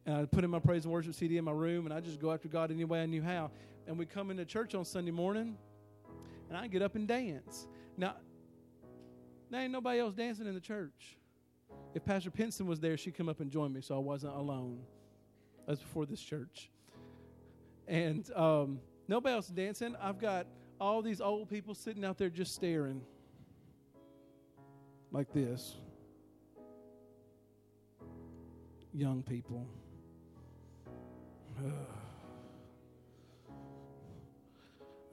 and 0.07 0.15
I 0.15 0.25
put 0.25 0.45
in 0.45 0.49
my 0.49 0.59
praise 0.59 0.85
and 0.85 0.93
worship 0.93 1.13
CD 1.13 1.37
in 1.37 1.43
my 1.43 1.51
room, 1.51 1.85
and 1.85 1.93
I 1.93 1.99
just 1.99 2.19
go 2.19 2.31
after 2.31 2.47
God 2.47 2.71
any 2.71 2.85
way 2.85 3.01
I 3.01 3.05
knew 3.05 3.21
how. 3.21 3.51
And 3.87 3.99
we 3.99 4.05
come 4.05 4.31
into 4.31 4.45
church 4.45 4.73
on 4.73 4.85
Sunday 4.85 5.11
morning, 5.11 5.57
and 6.47 6.57
I 6.57 6.67
get 6.67 6.81
up 6.81 6.95
and 6.95 7.05
dance. 7.05 7.67
Now, 7.97 8.15
there 9.51 9.61
ain't 9.61 9.73
nobody 9.73 9.99
else 9.99 10.13
dancing 10.13 10.47
in 10.47 10.53
the 10.53 10.61
church. 10.61 11.17
If 11.93 12.05
Pastor 12.05 12.31
Pinson 12.31 12.67
was 12.67 12.79
there, 12.79 12.95
she'd 12.95 13.15
come 13.15 13.27
up 13.27 13.41
and 13.41 13.51
join 13.51 13.73
me, 13.73 13.81
so 13.81 13.95
I 13.95 13.99
wasn't 13.99 14.33
alone. 14.33 14.79
That's 15.67 15.81
before 15.81 16.05
this 16.05 16.21
church. 16.21 16.69
And 17.85 18.31
um, 18.33 18.79
nobody 19.09 19.35
else 19.35 19.47
dancing. 19.47 19.93
I've 20.01 20.19
got 20.19 20.47
all 20.79 21.01
these 21.01 21.19
old 21.19 21.49
people 21.49 21.75
sitting 21.75 22.05
out 22.05 22.17
there 22.17 22.29
just 22.29 22.55
staring 22.55 23.01
like 25.11 25.33
this. 25.33 25.75
Young 28.93 29.21
people. 29.21 29.67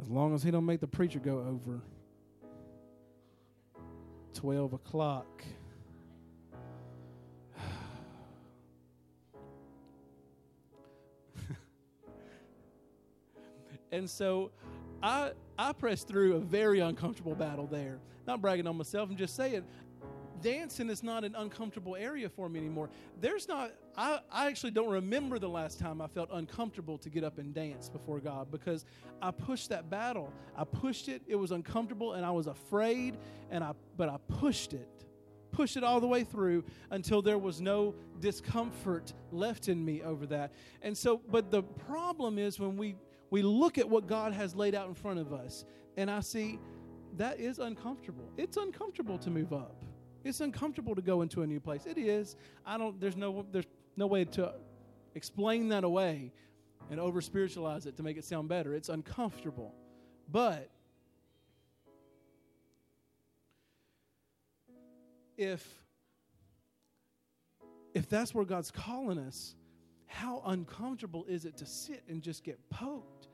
as 0.00 0.08
long 0.08 0.34
as 0.34 0.42
he 0.42 0.50
don't 0.50 0.66
make 0.66 0.80
the 0.80 0.86
preacher 0.86 1.18
go 1.18 1.38
over. 1.38 1.80
12 4.34 4.72
o'clock. 4.74 5.44
and 13.92 14.10
so 14.10 14.50
I 15.02 15.32
I 15.58 15.72
pressed 15.72 16.08
through 16.08 16.36
a 16.36 16.40
very 16.40 16.80
uncomfortable 16.80 17.34
battle 17.34 17.66
there. 17.66 17.98
Not 18.26 18.40
bragging 18.40 18.66
on 18.66 18.76
myself, 18.76 19.08
I'm 19.10 19.16
just 19.16 19.36
saying 19.36 19.64
dancing 20.44 20.90
is 20.90 21.02
not 21.02 21.24
an 21.24 21.34
uncomfortable 21.34 21.96
area 21.96 22.28
for 22.28 22.48
me 22.48 22.60
anymore. 22.60 22.90
There's 23.20 23.48
not, 23.48 23.72
I, 23.96 24.20
I 24.30 24.46
actually 24.46 24.72
don't 24.72 24.90
remember 24.90 25.38
the 25.38 25.48
last 25.48 25.80
time 25.80 26.02
I 26.02 26.06
felt 26.06 26.28
uncomfortable 26.30 26.98
to 26.98 27.08
get 27.08 27.24
up 27.24 27.38
and 27.38 27.54
dance 27.54 27.88
before 27.88 28.20
God 28.20 28.50
because 28.50 28.84
I 29.22 29.30
pushed 29.30 29.70
that 29.70 29.88
battle. 29.88 30.32
I 30.56 30.64
pushed 30.64 31.08
it, 31.08 31.22
it 31.26 31.34
was 31.34 31.50
uncomfortable, 31.50 32.12
and 32.12 32.26
I 32.26 32.30
was 32.30 32.46
afraid, 32.46 33.16
and 33.50 33.64
I, 33.64 33.72
but 33.96 34.10
I 34.10 34.18
pushed 34.38 34.74
it. 34.74 34.88
Pushed 35.50 35.78
it 35.78 35.84
all 35.84 36.00
the 36.00 36.06
way 36.06 36.24
through 36.24 36.64
until 36.90 37.22
there 37.22 37.38
was 37.38 37.60
no 37.60 37.94
discomfort 38.20 39.14
left 39.32 39.68
in 39.68 39.82
me 39.82 40.02
over 40.02 40.26
that. 40.26 40.52
And 40.82 40.96
so, 40.98 41.22
but 41.30 41.50
the 41.50 41.62
problem 41.62 42.38
is 42.38 42.60
when 42.60 42.76
we 42.76 42.96
we 43.30 43.42
look 43.42 43.78
at 43.78 43.88
what 43.88 44.06
God 44.06 44.32
has 44.32 44.54
laid 44.54 44.74
out 44.74 44.88
in 44.88 44.94
front 44.94 45.18
of 45.20 45.32
us, 45.32 45.64
and 45.96 46.10
I 46.10 46.20
see 46.20 46.58
that 47.16 47.38
is 47.38 47.60
uncomfortable. 47.60 48.28
It's 48.36 48.56
uncomfortable 48.56 49.18
to 49.18 49.30
move 49.30 49.52
up. 49.52 49.84
It's 50.24 50.40
uncomfortable 50.40 50.94
to 50.94 51.02
go 51.02 51.22
into 51.22 51.42
a 51.42 51.46
new 51.46 51.60
place. 51.60 51.86
It 51.86 51.98
is. 51.98 52.36
I 52.64 52.78
don't. 52.78 52.98
There's 53.00 53.16
no. 53.16 53.44
There's 53.50 53.66
no 53.96 54.06
way 54.06 54.24
to 54.24 54.54
explain 55.14 55.68
that 55.68 55.84
away 55.84 56.32
and 56.90 56.98
over 56.98 57.20
spiritualize 57.20 57.86
it 57.86 57.96
to 57.96 58.02
make 58.02 58.16
it 58.16 58.24
sound 58.24 58.48
better. 58.48 58.74
It's 58.74 58.88
uncomfortable, 58.88 59.74
but 60.30 60.70
if 65.36 65.66
if 67.94 68.08
that's 68.08 68.34
where 68.34 68.44
God's 68.44 68.70
calling 68.70 69.18
us, 69.18 69.54
how 70.06 70.42
uncomfortable 70.46 71.24
is 71.28 71.44
it 71.44 71.56
to 71.58 71.66
sit 71.66 72.02
and 72.08 72.22
just 72.22 72.42
get 72.42 72.58
poked 72.70 73.28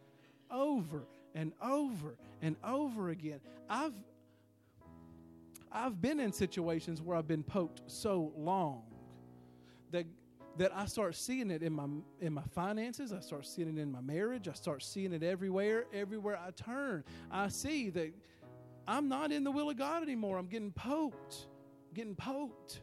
over 0.50 1.06
and 1.34 1.52
over 1.62 2.16
and 2.42 2.56
over 2.62 3.08
again? 3.08 3.40
I've 3.68 3.94
I've 5.72 6.00
been 6.00 6.20
in 6.20 6.32
situations 6.32 7.00
where 7.00 7.16
I've 7.16 7.28
been 7.28 7.42
poked 7.42 7.82
so 7.86 8.32
long 8.36 8.82
that 9.92 10.06
that 10.56 10.72
I 10.74 10.86
start 10.86 11.14
seeing 11.14 11.50
it 11.50 11.62
in 11.62 11.72
my 11.72 11.86
in 12.20 12.32
my 12.32 12.42
finances, 12.54 13.12
I 13.12 13.20
start 13.20 13.46
seeing 13.46 13.68
it 13.68 13.80
in 13.80 13.90
my 13.90 14.00
marriage, 14.00 14.48
I 14.48 14.52
start 14.52 14.82
seeing 14.82 15.12
it 15.12 15.22
everywhere, 15.22 15.86
everywhere 15.92 16.38
I 16.38 16.50
turn. 16.50 17.04
I 17.30 17.48
see 17.48 17.90
that 17.90 18.12
I'm 18.86 19.08
not 19.08 19.30
in 19.30 19.44
the 19.44 19.50
will 19.50 19.70
of 19.70 19.76
God 19.76 20.02
anymore. 20.02 20.38
I'm 20.38 20.48
getting 20.48 20.72
poked, 20.72 21.46
getting 21.94 22.16
poked, 22.16 22.80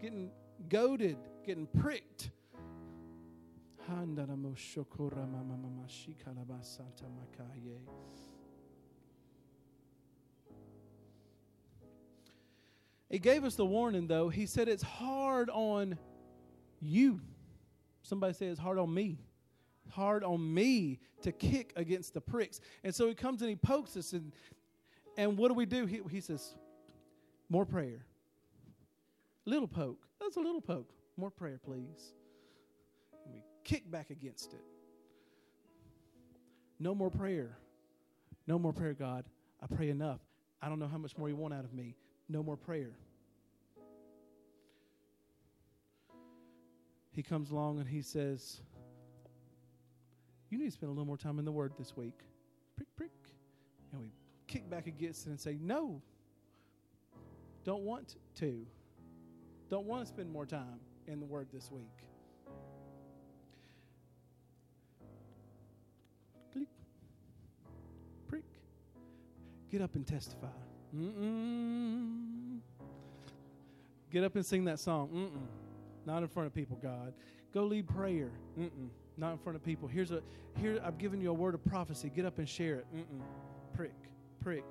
getting 0.00 0.30
goaded, 0.68 1.16
getting 1.44 1.66
pricked. 1.66 2.30
He 13.12 13.18
gave 13.18 13.44
us 13.44 13.56
the 13.56 13.66
warning, 13.66 14.06
though. 14.06 14.30
He 14.30 14.46
said 14.46 14.68
it's 14.68 14.82
hard 14.82 15.50
on 15.50 15.98
you. 16.80 17.20
Somebody 18.00 18.32
say 18.32 18.46
it's 18.46 18.58
hard 18.58 18.78
on 18.78 18.92
me. 18.92 19.18
Hard 19.90 20.24
on 20.24 20.54
me 20.54 20.98
to 21.20 21.30
kick 21.30 21.74
against 21.76 22.14
the 22.14 22.22
pricks. 22.22 22.58
And 22.82 22.94
so 22.94 23.06
he 23.06 23.14
comes 23.14 23.42
and 23.42 23.50
he 23.50 23.56
pokes 23.56 23.98
us. 23.98 24.14
And, 24.14 24.32
and 25.18 25.36
what 25.36 25.48
do 25.48 25.54
we 25.54 25.66
do? 25.66 25.84
He, 25.84 26.00
he 26.10 26.22
says, 26.22 26.54
More 27.50 27.66
prayer. 27.66 28.06
Little 29.44 29.68
poke. 29.68 30.06
That's 30.18 30.36
a 30.36 30.40
little 30.40 30.62
poke. 30.62 30.90
More 31.18 31.30
prayer, 31.30 31.60
please. 31.62 32.14
And 33.26 33.34
we 33.34 33.42
kick 33.62 33.90
back 33.90 34.08
against 34.08 34.54
it. 34.54 34.64
No 36.80 36.94
more 36.94 37.10
prayer. 37.10 37.58
No 38.46 38.58
more 38.58 38.72
prayer, 38.72 38.94
God. 38.94 39.26
I 39.60 39.66
pray 39.66 39.90
enough. 39.90 40.20
I 40.62 40.70
don't 40.70 40.78
know 40.78 40.88
how 40.88 40.96
much 40.96 41.18
more 41.18 41.28
you 41.28 41.36
want 41.36 41.52
out 41.52 41.64
of 41.64 41.74
me 41.74 41.94
no 42.32 42.42
more 42.42 42.56
prayer. 42.56 42.96
He 47.12 47.22
comes 47.22 47.50
along 47.50 47.78
and 47.78 47.86
he 47.86 48.00
says, 48.00 48.62
You 50.48 50.58
need 50.58 50.64
to 50.64 50.70
spend 50.70 50.88
a 50.88 50.92
little 50.92 51.06
more 51.06 51.18
time 51.18 51.38
in 51.38 51.44
the 51.44 51.52
Word 51.52 51.72
this 51.78 51.94
week. 51.96 52.18
Prick, 52.76 52.88
prick. 52.96 53.10
And 53.92 54.00
we 54.00 54.08
kick 54.46 54.68
back 54.70 54.86
against 54.86 55.26
it 55.26 55.30
and 55.30 55.38
say, 55.40 55.58
No, 55.60 56.00
don't 57.64 57.82
want 57.82 58.16
to. 58.36 58.66
Don't 59.68 59.86
want 59.86 60.02
to 60.02 60.08
spend 60.08 60.30
more 60.30 60.46
time 60.46 60.80
in 61.06 61.20
the 61.20 61.26
Word 61.26 61.48
this 61.52 61.70
week. 61.70 61.82
Click. 66.52 66.68
Prick. 68.26 68.44
Get 69.70 69.82
up 69.82 69.94
and 69.96 70.06
testify. 70.06 70.48
Mm-mm. 70.96 72.58
Get 74.10 74.24
up 74.24 74.36
and 74.36 74.44
sing 74.44 74.64
that 74.66 74.78
song. 74.78 75.08
Mm-mm. 75.08 76.06
Not 76.06 76.22
in 76.22 76.28
front 76.28 76.46
of 76.46 76.54
people, 76.54 76.78
God. 76.82 77.14
Go 77.54 77.64
lead 77.64 77.88
prayer. 77.88 78.30
Mm-mm. 78.58 78.88
Not 79.16 79.32
in 79.32 79.38
front 79.38 79.56
of 79.56 79.64
people. 79.64 79.88
Here's 79.88 80.10
a 80.10 80.22
here 80.56 80.80
I've 80.84 80.98
given 80.98 81.20
you 81.20 81.30
a 81.30 81.34
word 81.34 81.54
of 81.54 81.64
prophecy. 81.64 82.10
Get 82.14 82.26
up 82.26 82.38
and 82.38 82.48
share 82.48 82.76
it. 82.76 82.86
Mm-mm. 82.94 83.22
Prick, 83.74 83.94
prick. 84.42 84.64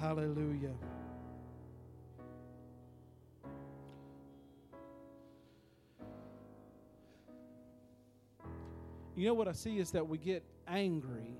Hallelujah. 0.00 0.74
You 9.16 9.28
know 9.28 9.34
what 9.34 9.46
I 9.46 9.52
see 9.52 9.78
is 9.78 9.92
that 9.92 10.06
we 10.06 10.18
get 10.18 10.42
angry 10.68 11.36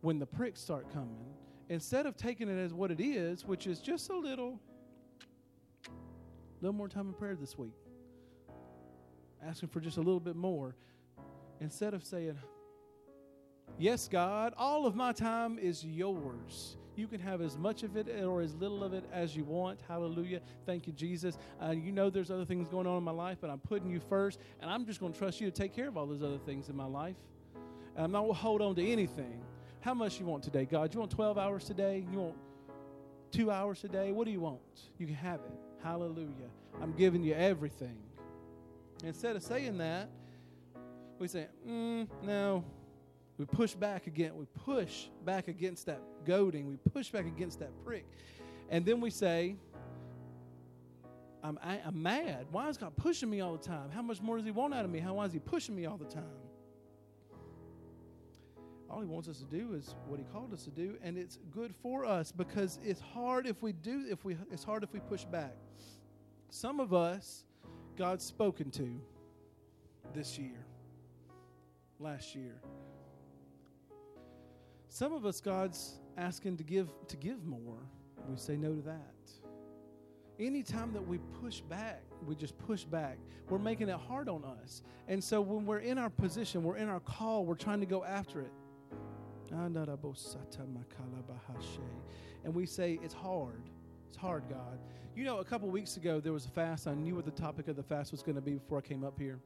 when 0.00 0.18
the 0.18 0.26
pricks 0.26 0.60
start 0.60 0.92
coming 0.92 1.34
instead 1.68 2.06
of 2.06 2.16
taking 2.16 2.48
it 2.48 2.58
as 2.58 2.72
what 2.72 2.90
it 2.90 3.00
is, 3.00 3.44
which 3.44 3.66
is 3.66 3.80
just 3.80 4.10
a 4.10 4.16
little, 4.16 4.60
little 6.60 6.74
more 6.74 6.88
time 6.88 7.08
in 7.08 7.14
prayer 7.14 7.34
this 7.34 7.56
week, 7.56 7.74
asking 9.42 9.68
for 9.68 9.80
just 9.80 9.96
a 9.96 10.00
little 10.00 10.20
bit 10.20 10.36
more, 10.36 10.76
instead 11.60 11.94
of 11.94 12.04
saying, 12.04 12.38
Yes, 13.78 14.08
God, 14.08 14.54
all 14.56 14.86
of 14.86 14.94
my 14.94 15.12
time 15.12 15.58
is 15.58 15.84
yours. 15.84 16.76
You 16.96 17.08
can 17.08 17.18
have 17.18 17.40
as 17.40 17.56
much 17.56 17.82
of 17.82 17.96
it 17.96 18.08
or 18.08 18.40
as 18.40 18.54
little 18.54 18.84
of 18.84 18.92
it 18.92 19.04
as 19.12 19.34
you 19.34 19.42
want. 19.42 19.80
Hallelujah. 19.88 20.40
Thank 20.64 20.86
you, 20.86 20.92
Jesus. 20.92 21.36
Uh, 21.60 21.70
you 21.70 21.90
know 21.90 22.08
there's 22.08 22.30
other 22.30 22.44
things 22.44 22.68
going 22.68 22.86
on 22.86 22.98
in 22.98 23.02
my 23.02 23.10
life, 23.10 23.38
but 23.40 23.50
I'm 23.50 23.58
putting 23.58 23.90
you 23.90 23.98
first, 23.98 24.38
and 24.60 24.70
I'm 24.70 24.86
just 24.86 25.00
going 25.00 25.12
to 25.12 25.18
trust 25.18 25.40
you 25.40 25.50
to 25.50 25.52
take 25.52 25.74
care 25.74 25.88
of 25.88 25.96
all 25.96 26.06
those 26.06 26.22
other 26.22 26.38
things 26.38 26.68
in 26.68 26.76
my 26.76 26.84
life. 26.84 27.16
I'm 27.96 28.10
not 28.10 28.22
going 28.22 28.32
to 28.32 28.38
hold 28.38 28.62
on 28.62 28.74
to 28.76 28.86
anything. 28.86 29.40
How 29.80 29.94
much 29.94 30.18
you 30.18 30.26
want 30.26 30.42
today, 30.42 30.64
God? 30.64 30.92
You 30.92 31.00
want 31.00 31.12
12 31.12 31.38
hours 31.38 31.64
today? 31.64 32.04
You 32.10 32.18
want 32.18 32.34
two 33.30 33.50
hours 33.50 33.80
today? 33.80 34.12
What 34.12 34.24
do 34.24 34.30
you 34.30 34.40
want? 34.40 34.60
You 34.98 35.06
can 35.06 35.14
have 35.14 35.40
it. 35.40 35.52
Hallelujah. 35.82 36.50
I'm 36.82 36.92
giving 36.92 37.22
you 37.22 37.34
everything. 37.34 37.96
Instead 39.04 39.36
of 39.36 39.42
saying 39.42 39.78
that, 39.78 40.08
we 41.18 41.28
say, 41.28 41.46
mm, 41.68 42.08
no. 42.22 42.64
We 43.36 43.44
push 43.44 43.74
back 43.74 44.06
again. 44.06 44.36
We 44.36 44.46
push 44.64 45.06
back 45.24 45.48
against 45.48 45.86
that 45.86 46.00
goading. 46.24 46.68
We 46.68 46.76
push 46.90 47.10
back 47.10 47.26
against 47.26 47.58
that 47.60 47.70
prick. 47.84 48.06
And 48.70 48.86
then 48.86 49.00
we 49.00 49.10
say, 49.10 49.56
I'm, 51.42 51.58
I, 51.62 51.74
am 51.74 51.80
i 51.84 51.88
am 51.88 52.02
mad. 52.02 52.46
Why 52.50 52.68
is 52.68 52.78
God 52.78 52.96
pushing 52.96 53.28
me 53.28 53.40
all 53.40 53.52
the 53.52 53.62
time? 53.62 53.90
How 53.90 54.02
much 54.02 54.22
more 54.22 54.36
does 54.36 54.46
He 54.46 54.52
want 54.52 54.72
out 54.72 54.84
of 54.84 54.90
me? 54.90 55.00
How 55.00 55.14
why 55.14 55.26
is 55.26 55.32
He 55.32 55.40
pushing 55.40 55.76
me 55.76 55.84
all 55.86 55.98
the 55.98 56.06
time? 56.06 56.24
All 58.94 59.00
he 59.00 59.06
wants 59.08 59.28
us 59.28 59.38
to 59.38 59.44
do 59.46 59.74
is 59.74 59.96
what 60.06 60.20
he 60.20 60.26
called 60.32 60.52
us 60.52 60.62
to 60.62 60.70
do 60.70 60.94
and 61.02 61.18
it's 61.18 61.40
good 61.50 61.74
for 61.74 62.04
us 62.04 62.30
because 62.30 62.78
it's 62.84 63.00
hard 63.00 63.44
if 63.44 63.60
we 63.60 63.72
do 63.72 64.04
if 64.08 64.24
we 64.24 64.36
it's 64.52 64.62
hard 64.62 64.84
if 64.84 64.92
we 64.92 65.00
push 65.00 65.24
back. 65.24 65.56
Some 66.48 66.78
of 66.78 66.94
us 66.94 67.44
god's 67.96 68.24
spoken 68.24 68.70
to 68.70 69.00
this 70.14 70.38
year 70.38 70.64
last 71.98 72.36
year. 72.36 72.60
Some 74.90 75.12
of 75.12 75.26
us 75.26 75.40
god's 75.40 75.94
asking 76.16 76.56
to 76.58 76.62
give 76.62 76.88
to 77.08 77.16
give 77.16 77.44
more. 77.44 77.88
We 78.28 78.36
say 78.36 78.56
no 78.56 78.76
to 78.76 78.82
that. 78.82 79.10
Anytime 80.38 80.92
that 80.92 81.04
we 81.04 81.18
push 81.42 81.62
back 81.62 82.00
we 82.24 82.36
just 82.36 82.56
push 82.58 82.84
back. 82.84 83.18
We're 83.48 83.58
making 83.58 83.88
it 83.88 83.98
hard 83.98 84.28
on 84.28 84.44
us. 84.44 84.82
And 85.08 85.22
so 85.22 85.40
when 85.40 85.66
we're 85.66 85.78
in 85.80 85.98
our 85.98 86.10
position 86.10 86.62
we're 86.62 86.76
in 86.76 86.88
our 86.88 87.00
call 87.00 87.44
we're 87.44 87.56
trying 87.56 87.80
to 87.80 87.86
go 87.86 88.04
after 88.04 88.40
it 88.40 88.52
and 92.44 92.54
we 92.54 92.66
say, 92.66 92.98
It's 93.02 93.14
hard. 93.14 93.62
It's 94.08 94.16
hard, 94.16 94.44
God. 94.48 94.78
You 95.16 95.24
know, 95.24 95.38
a 95.38 95.44
couple 95.44 95.68
weeks 95.70 95.96
ago, 95.96 96.20
there 96.20 96.32
was 96.32 96.46
a 96.46 96.50
fast. 96.50 96.86
I 96.86 96.94
knew 96.94 97.14
what 97.16 97.24
the 97.24 97.30
topic 97.30 97.68
of 97.68 97.76
the 97.76 97.82
fast 97.82 98.12
was 98.12 98.22
going 98.22 98.36
to 98.36 98.40
be 98.40 98.54
before 98.54 98.78
I 98.78 98.80
came 98.80 99.04
up 99.04 99.18
here. 99.18 99.40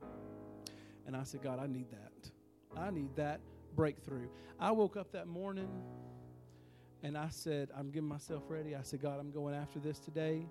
And 1.07 1.17
I 1.17 1.25
said, 1.25 1.43
God, 1.43 1.59
I 1.59 1.67
need 1.67 1.87
that. 1.91 2.31
I 2.77 2.91
need 2.91 3.15
that 3.17 3.41
breakthrough. 3.75 4.29
I 4.61 4.71
woke 4.73 4.97
up 4.97 5.13
that 5.13 5.27
morning 5.27 5.69
and 7.03 7.17
I 7.17 7.29
said, 7.31 7.71
I'm 7.77 7.91
getting 7.91 8.09
myself 8.09 8.45
ready. 8.49 8.75
I 8.75 8.83
said, 8.83 9.01
God, 9.01 9.21
I'm 9.21 9.31
going 9.31 9.55
after 9.55 9.79
this 9.79 9.99
today. 9.99 10.47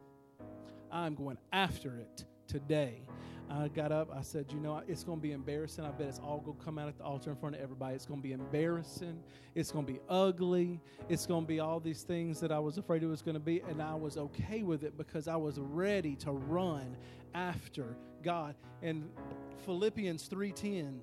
I'm 0.92 1.14
going 1.14 1.38
after 1.52 1.98
it 1.98 2.26
today. 2.48 3.02
I 3.50 3.70
got 3.70 3.92
up. 3.92 4.10
I 4.14 4.22
said, 4.22 4.48
you 4.52 4.60
know, 4.60 4.82
it's 4.88 5.04
going 5.04 5.20
to 5.20 5.22
be 5.22 5.32
embarrassing. 5.32 5.86
I 5.86 5.92
bet 5.92 6.08
it's 6.08 6.20
all 6.20 6.40
going 6.40 6.58
to 6.58 6.64
come 6.64 6.78
out 6.78 6.90
at 6.90 6.98
the 6.98 7.04
altar 7.04 7.30
in 7.30 7.38
front 7.38 7.56
of 7.56 7.62
everybody. 7.62 7.96
It's 7.96 8.06
going 8.06 8.20
to 8.20 8.24
be 8.24 8.34
embarrassing. 8.34 9.24
It's 9.56 9.72
going 9.72 9.86
to 9.86 9.94
be 9.94 10.00
ugly. 10.10 10.82
It's 11.08 11.26
going 11.26 11.44
to 11.44 11.48
be 11.48 11.60
all 11.60 11.80
these 11.80 12.04
things 12.04 12.40
that 12.42 12.52
I 12.52 12.60
was 12.60 12.78
afraid 12.78 13.04
it 13.04 13.08
was 13.08 13.22
going 13.22 13.36
to 13.36 13.40
be. 13.40 13.62
And 13.62 13.82
I 13.82 13.96
was 13.96 14.18
okay 14.18 14.64
with 14.64 14.84
it 14.84 14.98
because 14.98 15.28
I 15.28 15.38
was 15.38 15.60
ready 15.60 16.16
to 16.18 16.32
run 16.32 16.98
after 17.34 17.96
God. 18.22 18.56
And 18.82 19.10
Philippians 19.66 20.28
3.10, 20.28 21.00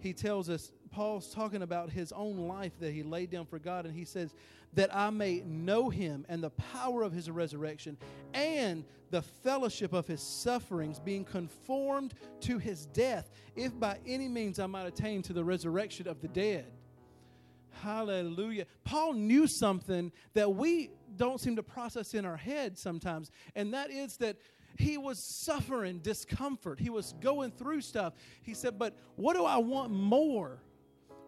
he 0.00 0.12
tells 0.14 0.48
us, 0.48 0.72
Paul's 0.90 1.30
talking 1.30 1.60
about 1.62 1.90
his 1.90 2.12
own 2.12 2.48
life 2.48 2.72
that 2.80 2.92
he 2.92 3.02
laid 3.02 3.30
down 3.30 3.44
for 3.44 3.58
God. 3.58 3.84
And 3.84 3.94
he 3.94 4.04
says, 4.04 4.34
that 4.74 4.94
I 4.94 5.10
may 5.10 5.42
know 5.46 5.88
him 5.90 6.24
and 6.28 6.42
the 6.42 6.50
power 6.50 7.02
of 7.02 7.12
his 7.12 7.30
resurrection 7.30 7.96
and 8.34 8.84
the 9.10 9.22
fellowship 9.22 9.92
of 9.92 10.06
his 10.06 10.22
sufferings, 10.22 11.00
being 11.00 11.24
conformed 11.24 12.14
to 12.40 12.58
his 12.58 12.86
death, 12.86 13.30
if 13.56 13.78
by 13.78 13.98
any 14.06 14.28
means 14.28 14.58
I 14.58 14.66
might 14.66 14.86
attain 14.86 15.22
to 15.22 15.32
the 15.32 15.42
resurrection 15.42 16.06
of 16.06 16.20
the 16.20 16.28
dead. 16.28 16.66
Hallelujah. 17.82 18.66
Paul 18.84 19.14
knew 19.14 19.46
something 19.46 20.12
that 20.34 20.54
we 20.54 20.90
don't 21.16 21.40
seem 21.40 21.56
to 21.56 21.62
process 21.62 22.14
in 22.14 22.24
our 22.24 22.36
head 22.36 22.78
sometimes, 22.78 23.30
and 23.54 23.72
that 23.72 23.90
is 23.90 24.16
that 24.18 24.36
he 24.76 24.96
was 24.96 25.18
suffering 25.44 25.98
discomfort. 25.98 26.78
He 26.78 26.90
was 26.90 27.14
going 27.20 27.50
through 27.50 27.80
stuff. 27.80 28.14
He 28.42 28.54
said, 28.54 28.78
But 28.78 28.96
what 29.16 29.34
do 29.34 29.44
I 29.44 29.56
want 29.56 29.92
more? 29.92 30.60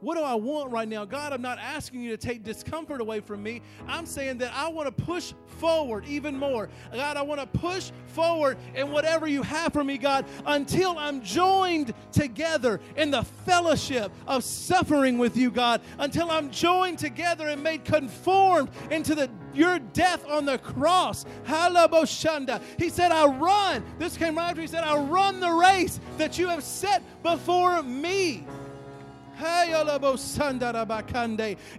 What 0.00 0.16
do 0.16 0.22
I 0.22 0.34
want 0.34 0.72
right 0.72 0.88
now? 0.88 1.04
God, 1.04 1.32
I'm 1.32 1.42
not 1.42 1.58
asking 1.58 2.02
you 2.02 2.10
to 2.10 2.16
take 2.16 2.42
discomfort 2.42 3.00
away 3.00 3.20
from 3.20 3.42
me. 3.42 3.60
I'm 3.86 4.06
saying 4.06 4.38
that 4.38 4.52
I 4.54 4.68
want 4.68 4.86
to 4.86 5.04
push 5.04 5.34
forward 5.58 6.06
even 6.06 6.38
more. 6.38 6.70
God, 6.92 7.16
I 7.16 7.22
want 7.22 7.40
to 7.40 7.58
push 7.58 7.90
forward 8.06 8.56
in 8.74 8.90
whatever 8.90 9.26
you 9.26 9.42
have 9.42 9.72
for 9.72 9.84
me, 9.84 9.98
God, 9.98 10.24
until 10.46 10.98
I'm 10.98 11.22
joined 11.22 11.92
together 12.12 12.80
in 12.96 13.10
the 13.10 13.22
fellowship 13.44 14.10
of 14.26 14.42
suffering 14.42 15.18
with 15.18 15.36
you, 15.36 15.50
God, 15.50 15.82
until 15.98 16.30
I'm 16.30 16.50
joined 16.50 16.98
together 16.98 17.48
and 17.48 17.62
made 17.62 17.84
conformed 17.84 18.70
into 18.90 19.14
the 19.14 19.30
your 19.52 19.80
death 19.80 20.24
on 20.28 20.44
the 20.44 20.58
cross. 20.58 21.26
Halaboshanda. 21.44 22.62
He 22.78 22.88
said, 22.88 23.10
I 23.10 23.26
run. 23.26 23.82
This 23.98 24.16
came 24.16 24.38
right 24.38 24.50
after 24.50 24.60
he 24.60 24.66
said, 24.66 24.84
I 24.84 24.96
run 24.96 25.40
the 25.40 25.50
race 25.50 25.98
that 26.18 26.38
you 26.38 26.48
have 26.48 26.62
set 26.62 27.02
before 27.22 27.82
me. 27.82 28.46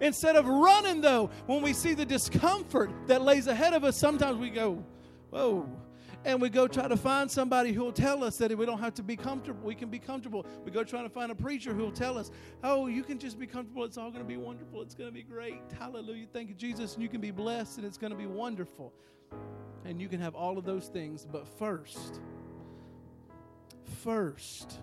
Instead 0.02 0.36
of 0.36 0.48
running, 0.48 1.02
though, 1.02 1.30
when 1.46 1.62
we 1.62 1.74
see 1.74 1.94
the 1.94 2.06
discomfort 2.06 2.92
that 3.08 3.22
lays 3.22 3.48
ahead 3.48 3.74
of 3.74 3.84
us, 3.84 3.98
sometimes 3.98 4.38
we 4.38 4.50
go, 4.50 4.84
whoa. 5.30 5.70
And 6.24 6.40
we 6.40 6.50
go 6.50 6.68
try 6.68 6.88
to 6.88 6.98
find 6.98 7.32
somebody 7.32 7.74
who 7.74 7.84
will 7.84 7.92
tell 7.92 8.24
us 8.24 8.38
that 8.38 8.56
we 8.56 8.66
don't 8.66 8.80
have 8.80 8.94
to 8.96 9.04
be 9.04 9.16
comfortable. 9.16 9.66
We 9.66 9.74
can 9.74 9.90
be 9.90 9.98
comfortable. 9.98 10.46
We 10.64 10.70
go 10.70 10.84
trying 10.84 11.06
to 11.06 11.10
find 11.10 11.32
a 11.32 11.36
preacher 11.36 11.74
who 11.74 11.82
will 11.82 11.92
tell 11.92 12.16
us, 12.16 12.30
oh, 12.64 12.86
you 12.86 13.04
can 13.04 13.18
just 13.18 13.40
be 13.40 13.48
comfortable. 13.48 13.84
It's 13.86 13.98
all 13.98 14.12
going 14.12 14.24
to 14.24 14.28
be 14.28 14.38
wonderful. 14.38 14.84
It's 14.84 14.94
going 14.94 15.10
to 15.10 15.14
be 15.14 15.24
great. 15.24 15.62
Hallelujah. 15.80 16.28
Thank 16.32 16.50
you, 16.50 16.56
Jesus. 16.56 16.94
And 16.94 17.02
you 17.02 17.10
can 17.10 17.22
be 17.22 17.32
blessed 17.32 17.78
and 17.78 17.88
it's 17.88 17.98
going 17.98 18.12
to 18.12 18.18
be 18.18 18.28
wonderful. 18.28 18.94
And 19.84 20.00
you 20.00 20.08
can 20.08 20.22
have 20.22 20.36
all 20.36 20.60
of 20.60 20.64
those 20.64 20.90
things. 20.90 21.26
But 21.26 21.48
first, 21.48 22.22
first, 24.04 24.80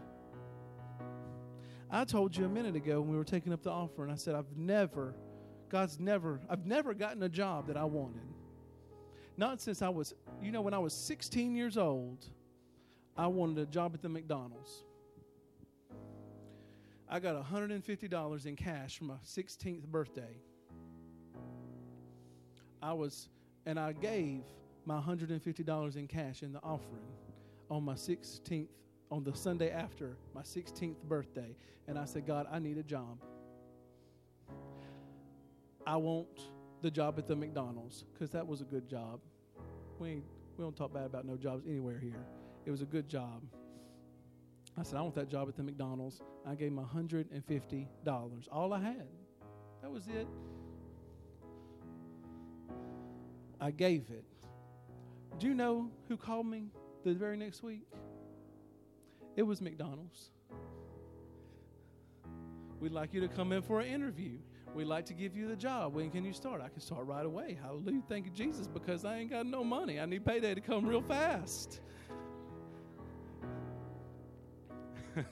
I 1.91 2.05
told 2.05 2.37
you 2.37 2.45
a 2.45 2.49
minute 2.49 2.77
ago 2.77 3.01
when 3.01 3.11
we 3.11 3.17
were 3.17 3.25
taking 3.25 3.53
up 3.53 3.63
the 3.63 3.71
offering, 3.71 4.11
I 4.11 4.17
said, 4.17 4.35
I've 4.35 4.57
never, 4.57 5.15
God's 5.71 5.99
never, 5.99 6.41
I've 6.49 6.67
never 6.67 6.93
gotten 6.93 7.23
a 7.23 7.29
job 7.29 7.67
that 7.69 7.77
I 7.77 7.85
wanted. 7.85 8.29
Not 9.39 9.61
since 9.61 9.81
I 9.81 9.89
was, 9.89 10.15
you 10.43 10.53
know, 10.53 10.61
when 10.61 10.75
I 10.75 10.79
was 10.79 10.93
16 10.93 11.55
years 11.57 11.79
old, 11.79 12.27
I 13.17 13.27
wanted 13.27 13.59
a 13.59 13.67
job 13.67 13.95
at 13.95 14.03
the 14.03 14.09
McDonald's. 14.09 14.85
I 17.09 17.21
got 17.21 17.43
$150 17.43 18.47
in 18.47 18.57
cash 18.57 18.99
for 18.99 19.05
my 19.05 19.15
16th 19.25 19.87
birthday. 19.87 20.37
I 22.83 22.93
was, 22.93 23.29
and 23.65 23.81
I 23.81 23.93
gave 23.93 24.43
my 24.85 25.01
$150 25.01 25.97
in 25.97 26.07
cash 26.07 26.43
in 26.43 26.53
the 26.53 26.61
offering 26.63 27.09
on 27.71 27.83
my 27.83 27.95
16th 27.95 28.69
on 29.11 29.25
the 29.25 29.35
Sunday 29.35 29.71
after 29.71 30.17
my 30.35 30.43
16th 30.43 31.03
birthday, 31.05 31.57
and 31.87 31.99
I 31.99 32.05
said, 32.05 32.27
God, 32.27 32.47
I 32.51 32.59
need 32.59 32.79
a 32.79 32.83
job. 32.83 33.19
I 35.87 35.97
want 35.97 36.29
the 36.83 36.91
job 36.91 37.19
at 37.19 37.27
the 37.27 37.35
McDonald's 37.35 38.05
because 38.13 38.31
that 38.31 38.47
was 38.47 38.61
a 38.61 38.65
good 38.65 38.89
job. 38.89 39.21
We, 39.99 40.23
we 40.57 40.65
don't 40.65 40.77
talk 40.77 40.93
bad 40.93 41.07
about 41.07 41.25
no 41.25 41.37
jobs 41.37 41.65
anywhere 41.67 41.99
here. 41.99 42.27
It 42.67 42.71
was 42.71 42.83
a 42.83 42.87
good 42.87 43.09
job. 43.09 43.43
I 44.77 44.83
said, 44.83 44.99
I 44.99 45.03
want 45.03 45.15
that 45.17 45.29
job 45.29 45.49
at 45.49 45.57
the 45.57 45.63
McDonald's. 45.63 46.21
I 46.47 46.55
gave 46.55 46.69
him 46.69 46.79
$150. 46.79 48.49
All 48.53 48.73
I 48.73 48.81
had. 48.81 49.09
That 49.83 49.91
was 49.91 50.07
it. 50.09 50.29
I 53.61 53.71
gave 53.71 54.11
it. 54.11 54.25
Do 55.39 55.47
you 55.47 55.55
know 55.55 55.91
who 56.09 56.17
called 56.17 56.47
me 56.47 56.71
the 57.05 57.15
very 57.15 57.37
next 57.37 57.63
week? 57.63 57.83
It 59.39 59.47
was 59.47 59.61
McDonald's. 59.61 60.33
We'd 62.81 62.91
like 62.91 63.15
you 63.15 63.21
to 63.21 63.29
come 63.29 63.53
in 63.53 63.63
for 63.63 63.79
an 63.79 63.87
interview. 63.87 64.33
We'd 64.75 64.89
like 64.89 65.07
to 65.07 65.15
give 65.15 65.37
you 65.37 65.47
the 65.47 65.55
job. 65.55 65.95
When 65.95 66.11
can 66.11 66.25
you 66.25 66.33
start? 66.33 66.61
I 66.61 66.69
can 66.69 66.81
start 66.81 67.07
right 67.07 67.25
away. 67.25 67.57
Hallelujah. 67.63 68.03
Thank 68.09 68.25
you, 68.25 68.33
Jesus, 68.33 68.67
because 68.67 69.05
I 69.05 69.19
ain't 69.19 69.31
got 69.31 69.47
no 69.47 69.63
money. 69.63 70.01
I 70.01 70.07
need 70.07 70.27
payday 70.27 70.57
to 70.57 70.61
come 70.61 70.85
real 70.85 71.03
fast. 71.03 71.83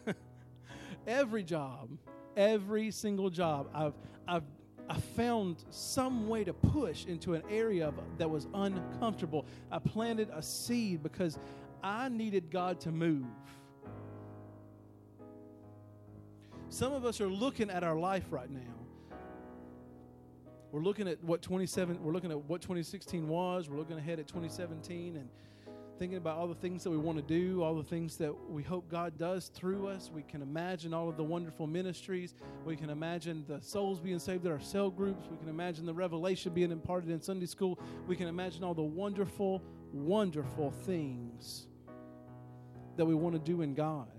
every 1.08 1.42
job, 1.42 1.88
every 2.36 2.92
single 2.92 3.28
job, 3.28 3.68
I've, 3.74 3.94
I've, 4.28 4.44
I 4.88 5.00
found 5.00 5.64
some 5.70 6.28
way 6.28 6.44
to 6.44 6.52
push 6.52 7.06
into 7.06 7.34
an 7.34 7.42
area 7.50 7.88
of, 7.88 7.94
that 8.18 8.30
was 8.30 8.46
uncomfortable. 8.54 9.46
I 9.72 9.80
planted 9.80 10.30
a 10.32 10.44
seed 10.44 11.02
because 11.02 11.40
I 11.82 12.08
needed 12.08 12.52
God 12.52 12.80
to 12.82 12.92
move. 12.92 13.26
Some 16.68 16.92
of 16.92 17.04
us 17.04 17.20
are 17.20 17.28
looking 17.28 17.70
at 17.70 17.84
our 17.84 17.96
life 17.96 18.26
right 18.30 18.50
now. 18.50 18.60
We're 20.72 20.82
looking 20.82 21.08
at 21.08 21.22
what 21.22 21.40
27 21.42 22.02
we're 22.02 22.12
looking 22.12 22.30
at 22.30 22.38
what 22.44 22.60
2016 22.60 23.28
was. 23.28 23.68
We're 23.68 23.78
looking 23.78 23.96
ahead 23.96 24.18
at 24.18 24.26
2017 24.26 25.16
and 25.16 25.28
thinking 25.98 26.18
about 26.18 26.36
all 26.36 26.46
the 26.46 26.54
things 26.54 26.84
that 26.84 26.90
we 26.90 26.98
want 26.98 27.16
to 27.16 27.22
do, 27.22 27.62
all 27.62 27.74
the 27.74 27.82
things 27.82 28.16
that 28.18 28.34
we 28.50 28.62
hope 28.62 28.90
God 28.90 29.16
does 29.16 29.48
through 29.48 29.86
us. 29.86 30.10
We 30.12 30.22
can 30.22 30.42
imagine 30.42 30.92
all 30.92 31.08
of 31.08 31.16
the 31.16 31.24
wonderful 31.24 31.66
ministries. 31.66 32.34
We 32.64 32.76
can 32.76 32.90
imagine 32.90 33.44
the 33.48 33.60
souls 33.62 34.00
being 34.00 34.18
saved 34.18 34.44
at 34.44 34.52
our 34.52 34.60
cell 34.60 34.90
groups. 34.90 35.26
We 35.30 35.38
can 35.38 35.48
imagine 35.48 35.86
the 35.86 35.94
revelation 35.94 36.52
being 36.52 36.72
imparted 36.72 37.10
in 37.10 37.22
Sunday 37.22 37.46
school. 37.46 37.78
We 38.06 38.16
can 38.16 38.26
imagine 38.26 38.62
all 38.62 38.74
the 38.74 38.82
wonderful, 38.82 39.62
wonderful 39.92 40.70
things 40.70 41.68
that 42.96 43.04
we 43.06 43.14
want 43.14 43.34
to 43.34 43.40
do 43.40 43.62
in 43.62 43.72
God. 43.72 44.15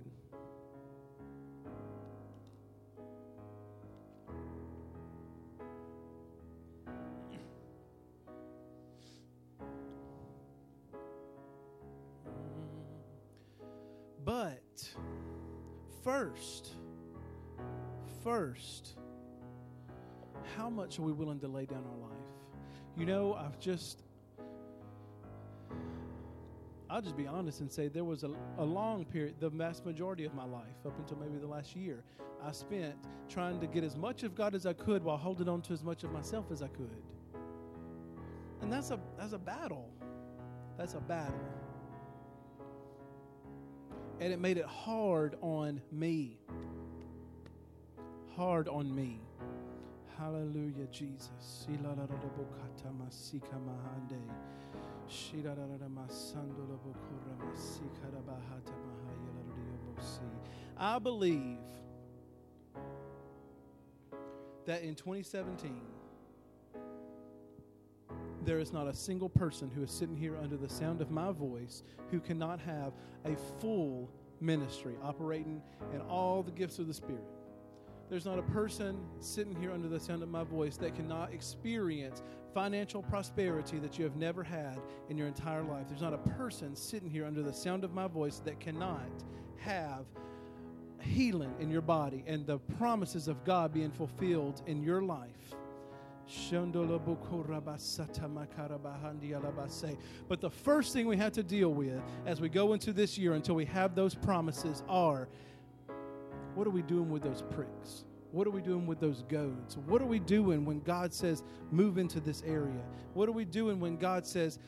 First, 16.18 16.70
first, 18.24 18.96
how 20.56 20.68
much 20.68 20.98
are 20.98 21.04
we 21.04 21.12
willing 21.12 21.40
to 21.40 21.48
lay 21.48 21.68
down 21.68 21.84
our 21.86 22.10
life? 22.10 22.18
You 22.96 23.06
know, 23.06 23.36
I've 23.36 23.60
just, 23.60 24.02
I'll 26.90 27.04
just 27.04 27.16
be 27.16 27.28
honest 27.28 27.60
and 27.62 27.72
say 27.72 27.88
there 27.88 28.04
was 28.04 28.24
a, 28.24 28.32
a 28.58 28.66
long 28.66 29.06
period, 29.06 29.36
the 29.40 29.50
vast 29.50 29.86
majority 29.86 30.26
of 30.26 30.34
my 30.34 30.46
life, 30.46 30.86
up 30.88 30.98
until 30.98 31.20
maybe 31.20 31.38
the 31.38 31.46
last 31.46 31.76
year, 31.76 32.04
I 32.44 32.52
spent 32.52 32.96
trying 33.30 33.60
to 33.60 33.68
get 33.68 33.84
as 33.84 33.96
much 33.96 34.24
of 34.24 34.34
God 34.34 34.56
as 34.56 34.66
I 34.66 34.74
could 34.74 35.04
while 35.04 35.18
holding 35.18 35.48
on 35.48 35.62
to 35.64 35.74
as 35.74 35.84
much 35.84 36.04
of 36.04 36.12
myself 36.12 36.46
as 36.52 36.64
I 36.64 36.68
could. 36.70 37.04
And 38.62 38.74
that's 38.74 38.90
a 38.90 39.00
that's 39.20 39.34
a 39.34 39.38
battle. 39.38 39.92
That's 40.80 40.96
a 40.96 41.00
battle 41.00 41.67
and 44.20 44.34
it 44.34 44.40
made 44.40 44.58
it 44.58 44.66
hard 44.66 45.36
on 45.42 45.82
me. 45.92 46.40
Hard 48.36 48.68
on 48.68 48.94
me. 48.94 49.20
Hallelujah, 50.18 50.88
Jesus. 50.92 51.68
I 60.78 61.00
believe 61.00 61.58
that 64.66 64.84
in 64.84 64.96
2017, 64.96 65.82
there 68.46 68.60
is 68.60 68.72
not 68.72 68.88
a 68.88 68.94
single 68.94 69.30
person 69.30 69.70
who 69.70 69.84
is 69.84 69.92
sitting 69.92 70.16
here 70.16 70.36
under 70.42 70.58
the 70.58 70.70
sound 70.70 71.02
of 71.02 71.12
my 71.12 71.32
voice 71.32 71.84
who 72.12 72.20
cannot 72.20 72.60
have 72.60 72.94
a 73.26 73.36
full 73.60 74.10
ministry 74.40 74.96
operating 75.04 75.62
in 75.94 76.02
all 76.02 76.44
the 76.44 76.52
gifts 76.52 76.80
of 76.80 76.88
the 76.88 76.94
Spirit. 76.94 77.24
There's 78.10 78.26
not 78.26 78.40
a 78.40 78.44
person 78.44 78.98
sitting 79.20 79.56
here 79.60 79.72
under 79.72 79.90
the 79.90 80.00
sound 80.00 80.24
of 80.24 80.30
my 80.30 80.44
voice 80.44 80.78
that 80.78 80.96
cannot 80.96 81.34
experience 81.34 82.22
financial 82.54 83.04
prosperity 83.04 83.80
that 83.80 83.98
you 83.98 84.06
have 84.06 84.16
never 84.16 84.44
had 84.44 84.80
in 85.10 85.18
your 85.18 85.28
entire 85.28 85.64
life. 85.64 85.88
There's 85.90 86.02
not 86.02 86.14
a 86.14 86.30
person 86.30 86.76
sitting 86.76 87.10
here 87.10 87.26
under 87.26 87.44
the 87.44 87.52
sound 87.52 87.84
of 87.84 87.94
my 87.94 88.08
voice 88.08 88.42
that 88.46 88.60
cannot 88.60 89.10
have 89.58 90.06
healing 91.02 91.54
in 91.60 91.70
your 91.70 91.82
body 91.82 92.24
and 92.28 92.46
the 92.46 92.60
promises 92.78 93.28
of 93.28 93.44
God 93.44 93.74
being 93.74 93.92
fulfilled 93.92 94.62
in 94.68 94.84
your 94.84 95.02
life. 95.02 95.56
But 100.28 100.42
the 100.42 100.50
first 100.50 100.94
thing 100.94 101.08
we 101.08 101.18
have 101.18 101.32
to 101.34 101.44
deal 101.44 101.74
with 101.74 102.02
as 102.26 102.42
we 102.42 102.50
go 102.50 102.74
into 102.74 102.92
this 102.94 103.18
year 103.18 103.34
until 103.34 103.56
we 103.56 103.66
have 103.66 103.96
those 103.96 104.14
promises 104.14 104.84
are 104.90 105.30
what 106.54 106.68
are 106.68 106.72
we 106.72 106.82
doing 106.82 107.10
with 107.10 107.24
those 107.24 107.44
pricks? 107.52 108.04
What 108.32 108.46
are 108.46 108.52
we 108.52 108.62
doing 108.62 108.86
with 108.86 109.00
those 109.00 109.24
goads? 109.24 109.78
What 109.78 110.02
are 110.02 110.06
we 110.06 110.20
doing 110.20 110.66
when 110.66 110.82
God 110.82 111.14
says, 111.14 111.44
move 111.72 111.98
into 111.98 112.20
this 112.20 112.44
area? 112.46 112.84
What 113.14 113.30
are 113.30 113.34
we 113.34 113.46
doing 113.46 113.80
when 113.80 113.96
God 113.96 114.26
says, 114.26 114.60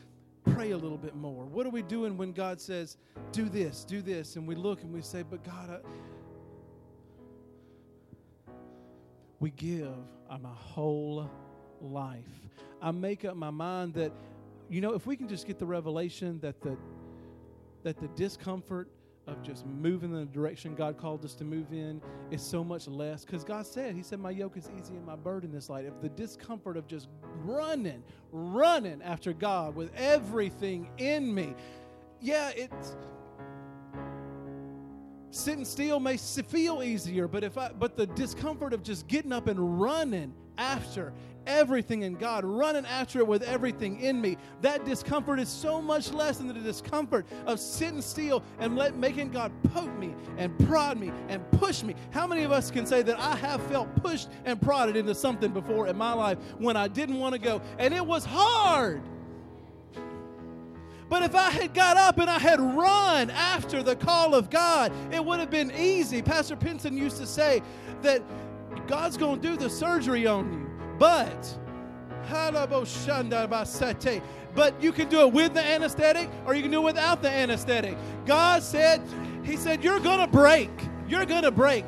pray 0.44 0.70
a 0.70 0.76
little 0.76 0.96
bit 0.96 1.14
more? 1.14 1.44
What 1.44 1.66
are 1.66 1.70
we 1.70 1.82
doing 1.82 2.16
when 2.16 2.32
God 2.32 2.60
says, 2.60 2.96
do 3.32 3.48
this, 3.48 3.84
do 3.84 4.00
this? 4.00 4.36
And 4.36 4.46
we 4.46 4.54
look 4.54 4.82
and 4.82 4.92
we 4.92 5.02
say, 5.02 5.22
but 5.22 5.44
God, 5.44 5.70
I, 5.70 5.80
we 9.40 9.50
give 9.50 9.94
my 10.40 10.48
whole 10.54 11.28
life. 11.80 12.24
I 12.82 12.90
make 12.90 13.24
up 13.24 13.36
my 13.36 13.50
mind 13.50 13.94
that, 13.94 14.12
you 14.68 14.80
know, 14.80 14.94
if 14.94 15.06
we 15.06 15.16
can 15.16 15.28
just 15.28 15.46
get 15.46 15.58
the 15.58 15.66
revelation 15.66 16.40
that 16.40 16.60
the 16.60 16.76
that 17.82 17.98
the 17.98 18.08
discomfort 18.08 18.88
of 19.26 19.42
just 19.42 19.64
moving 19.66 20.10
in 20.10 20.20
the 20.20 20.26
direction 20.26 20.74
God 20.74 20.98
called 20.98 21.24
us 21.24 21.34
to 21.36 21.44
move 21.44 21.72
in 21.72 22.00
is 22.30 22.42
so 22.42 22.64
much 22.64 22.88
less. 22.88 23.24
Because 23.24 23.44
God 23.44 23.66
said, 23.66 23.94
He 23.94 24.02
said, 24.02 24.18
My 24.18 24.30
yoke 24.30 24.56
is 24.56 24.70
easy 24.78 24.96
and 24.96 25.06
my 25.06 25.16
burden 25.16 25.54
is 25.54 25.70
light. 25.70 25.84
If 25.84 26.00
the 26.00 26.08
discomfort 26.08 26.76
of 26.76 26.86
just 26.86 27.08
running, 27.44 28.02
running 28.32 29.02
after 29.02 29.32
God 29.32 29.74
with 29.74 29.94
everything 29.94 30.90
in 30.98 31.34
me, 31.34 31.54
yeah, 32.20 32.50
it's 32.50 32.96
sitting 35.30 35.64
still 35.64 36.00
may 36.00 36.16
feel 36.16 36.82
easier, 36.82 37.28
but 37.28 37.44
if 37.44 37.56
I 37.56 37.70
but 37.72 37.96
the 37.96 38.06
discomfort 38.06 38.72
of 38.72 38.82
just 38.82 39.06
getting 39.06 39.32
up 39.32 39.46
and 39.46 39.80
running 39.80 40.34
after 40.58 41.12
everything 41.46 42.02
in 42.02 42.14
God, 42.14 42.44
running 42.44 42.84
after 42.86 43.18
it 43.18 43.26
with 43.26 43.42
everything 43.42 44.00
in 44.00 44.20
me. 44.20 44.36
That 44.62 44.84
discomfort 44.84 45.38
is 45.38 45.48
so 45.48 45.80
much 45.80 46.12
less 46.12 46.38
than 46.38 46.48
the 46.48 46.54
discomfort 46.54 47.26
of 47.46 47.60
sitting 47.60 48.02
still 48.02 48.42
and 48.58 48.76
let, 48.76 48.96
making 48.96 49.30
God 49.30 49.52
poke 49.72 49.96
me 49.98 50.14
and 50.38 50.56
prod 50.66 50.98
me 50.98 51.12
and 51.28 51.48
push 51.52 51.82
me. 51.82 51.94
How 52.10 52.26
many 52.26 52.42
of 52.44 52.52
us 52.52 52.70
can 52.70 52.86
say 52.86 53.02
that 53.02 53.18
I 53.18 53.36
have 53.36 53.62
felt 53.64 53.94
pushed 53.96 54.28
and 54.44 54.60
prodded 54.60 54.96
into 54.96 55.14
something 55.14 55.52
before 55.52 55.86
in 55.86 55.96
my 55.96 56.12
life 56.12 56.38
when 56.58 56.76
I 56.76 56.88
didn't 56.88 57.18
want 57.18 57.34
to 57.34 57.40
go? 57.40 57.60
And 57.78 57.94
it 57.94 58.04
was 58.04 58.24
hard. 58.24 59.02
But 61.08 61.24
if 61.24 61.34
I 61.34 61.50
had 61.50 61.74
got 61.74 61.96
up 61.96 62.18
and 62.18 62.30
I 62.30 62.38
had 62.38 62.60
run 62.60 63.30
after 63.30 63.82
the 63.82 63.96
call 63.96 64.32
of 64.32 64.48
God, 64.48 64.92
it 65.12 65.24
would 65.24 65.40
have 65.40 65.50
been 65.50 65.72
easy. 65.76 66.22
Pastor 66.22 66.54
Pinson 66.54 66.96
used 66.96 67.16
to 67.16 67.26
say 67.26 67.62
that 68.02 68.22
God's 68.86 69.16
going 69.16 69.40
to 69.40 69.48
do 69.48 69.56
the 69.56 69.68
surgery 69.68 70.28
on 70.28 70.52
you. 70.52 70.69
But, 71.00 71.56
but 74.54 74.82
you 74.82 74.92
can 74.92 75.08
do 75.08 75.20
it 75.22 75.32
with 75.32 75.54
the 75.54 75.64
anesthetic 75.64 76.28
or 76.44 76.54
you 76.54 76.60
can 76.60 76.70
do 76.70 76.82
it 76.82 76.84
without 76.84 77.22
the 77.22 77.30
anesthetic. 77.30 77.96
God 78.26 78.62
said, 78.62 79.00
He 79.42 79.56
said, 79.56 79.82
You're 79.82 79.98
going 79.98 80.18
to 80.18 80.26
break. 80.26 80.68
You're 81.08 81.24
going 81.24 81.44
to 81.44 81.50
break 81.50 81.86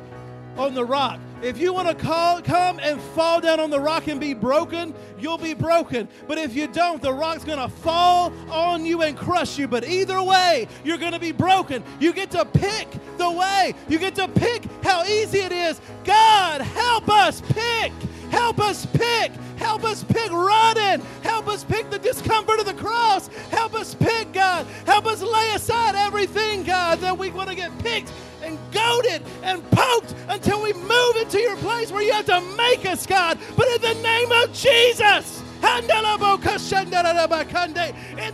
on 0.57 0.73
the 0.73 0.83
rock. 0.83 1.19
If 1.43 1.59
you 1.59 1.73
want 1.73 1.89
to 1.89 1.93
call, 1.93 2.41
come 2.41 2.79
and 2.79 2.99
fall 2.99 3.39
down 3.39 3.59
on 3.59 3.69
the 3.69 3.79
rock 3.79 4.07
and 4.07 4.19
be 4.19 4.33
broken, 4.33 4.95
you'll 5.19 5.37
be 5.37 5.53
broken. 5.53 6.07
But 6.27 6.39
if 6.39 6.55
you 6.55 6.65
don't, 6.65 6.99
the 6.99 7.13
rock's 7.13 7.43
going 7.43 7.59
to 7.59 7.67
fall 7.67 8.33
on 8.49 8.83
you 8.83 9.03
and 9.03 9.15
crush 9.15 9.59
you. 9.59 9.67
But 9.67 9.87
either 9.87 10.23
way, 10.23 10.67
you're 10.83 10.97
going 10.97 11.11
to 11.11 11.19
be 11.19 11.33
broken. 11.33 11.83
You 11.99 12.13
get 12.13 12.31
to 12.31 12.45
pick 12.45 12.87
the 13.17 13.29
way, 13.29 13.75
you 13.87 13.99
get 13.99 14.15
to 14.15 14.27
pick 14.27 14.63
how 14.81 15.03
easy 15.03 15.39
it 15.39 15.51
is. 15.51 15.79
God, 16.03 16.61
help 16.61 17.09
us 17.09 17.41
pick. 17.41 17.91
Help 18.33 18.59
us 18.59 18.87
pick. 18.87 19.31
Help 19.57 19.83
us 19.83 20.03
pick 20.03 20.31
running. 20.31 21.05
Help 21.21 21.47
us 21.47 21.63
pick 21.63 21.91
the 21.91 21.99
discomfort 21.99 22.59
of 22.59 22.65
the 22.65 22.73
cross. 22.73 23.27
Help 23.51 23.75
us 23.75 23.93
pick, 23.93 24.33
God. 24.33 24.65
Help 24.87 25.05
us 25.05 25.21
lay 25.21 25.51
aside 25.51 25.93
everything, 25.93 26.63
God, 26.63 26.97
that 27.01 27.15
we 27.15 27.29
want 27.29 27.49
to 27.49 27.55
get 27.55 27.77
picked 27.77 28.11
and 28.41 28.57
goaded 28.71 29.21
and 29.43 29.61
poked 29.69 30.15
until 30.29 30.63
we 30.63 30.73
move 30.73 31.15
into 31.17 31.39
your 31.39 31.55
place 31.57 31.91
where 31.91 32.01
you 32.01 32.11
have 32.11 32.25
to 32.25 32.41
make 32.57 32.87
us, 32.87 33.05
God. 33.05 33.37
But 33.55 33.67
in 33.67 33.81
the 33.81 34.01
name 34.01 34.31
of 34.31 34.51
Jesus, 34.51 35.43
in 35.63 35.87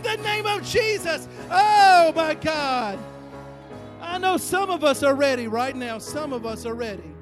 the 0.02 0.16
name 0.24 0.46
of 0.46 0.64
Jesus, 0.64 1.28
oh 1.50 2.12
my 2.16 2.32
God. 2.34 2.98
I 4.00 4.16
know 4.16 4.38
some 4.38 4.70
of 4.70 4.82
us 4.82 5.02
are 5.02 5.14
ready 5.14 5.46
right 5.46 5.76
now. 5.76 5.98
Some 5.98 6.32
of 6.32 6.46
us 6.46 6.64
are 6.64 6.74
ready 6.74 7.12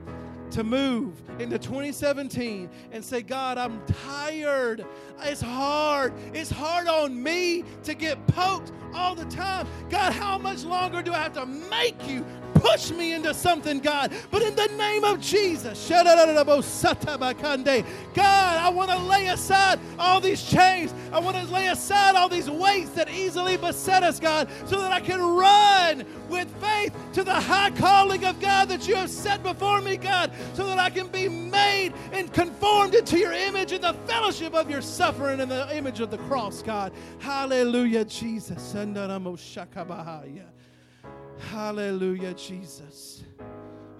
to 0.50 0.64
move 0.64 1.12
into 1.38 1.58
2017 1.58 2.68
and 2.92 3.04
say, 3.04 3.22
God, 3.22 3.58
I'm 3.58 3.80
tired. 3.86 4.84
It's 5.22 5.40
hard. 5.40 6.12
It's 6.32 6.50
hard 6.50 6.88
on 6.88 7.20
me 7.22 7.64
to 7.84 7.94
get 7.94 8.24
poked 8.28 8.72
all 8.94 9.14
the 9.14 9.24
time. 9.26 9.66
God, 9.90 10.12
how 10.12 10.38
much 10.38 10.64
longer 10.64 11.02
do 11.02 11.12
I 11.12 11.18
have 11.18 11.34
to 11.34 11.46
make 11.46 12.08
you 12.08 12.24
push 12.60 12.90
me 12.90 13.14
into 13.14 13.32
something, 13.34 13.80
God? 13.80 14.12
But 14.30 14.42
in 14.42 14.54
the 14.54 14.66
name 14.76 15.04
of 15.04 15.20
Jesus, 15.20 15.88
God, 15.88 16.06
I 18.58 18.68
want 18.70 18.90
to 18.90 18.98
lay 18.98 19.28
aside 19.28 19.78
all 19.98 20.20
these 20.20 20.42
chains. 20.42 20.94
I 21.12 21.18
want 21.18 21.36
to 21.36 21.44
lay 21.52 21.68
aside 21.68 22.16
all 22.16 22.28
these 22.28 22.50
weights 22.50 22.90
that 22.90 23.08
easily 23.10 23.56
beset 23.56 24.02
us, 24.02 24.20
God, 24.20 24.48
so 24.66 24.80
that 24.80 24.92
I 24.92 25.00
can 25.00 25.20
run 25.20 26.04
with 26.28 26.48
faith 26.60 26.94
to 27.14 27.24
the 27.24 27.34
high 27.34 27.70
calling 27.70 28.24
of 28.24 28.40
God 28.40 28.68
that 28.68 28.86
you 28.86 28.94
have 28.96 29.10
set 29.10 29.42
before 29.42 29.80
me, 29.80 29.96
God, 29.96 30.30
so 30.54 30.66
that 30.66 30.78
I 30.78 30.90
can 30.90 31.08
be 31.08 31.28
made 31.28 31.92
and 32.12 32.32
conformed 32.32 32.94
into 32.94 33.18
your 33.18 33.32
image 33.32 33.72
in 33.72 33.80
the 33.80 33.94
fellowship 34.06 34.54
of 34.54 34.70
your 34.70 34.82
suffering 34.82 35.40
and 35.40 35.50
the 35.50 35.76
image 35.76 36.00
of 36.00 36.10
the 36.10 36.18
cross, 36.18 36.62
God. 36.62 36.92
Hallelujah, 37.18 38.04
Jesus. 38.04 38.74
Hallelujah, 41.38 42.34
Jesus. 42.34 43.24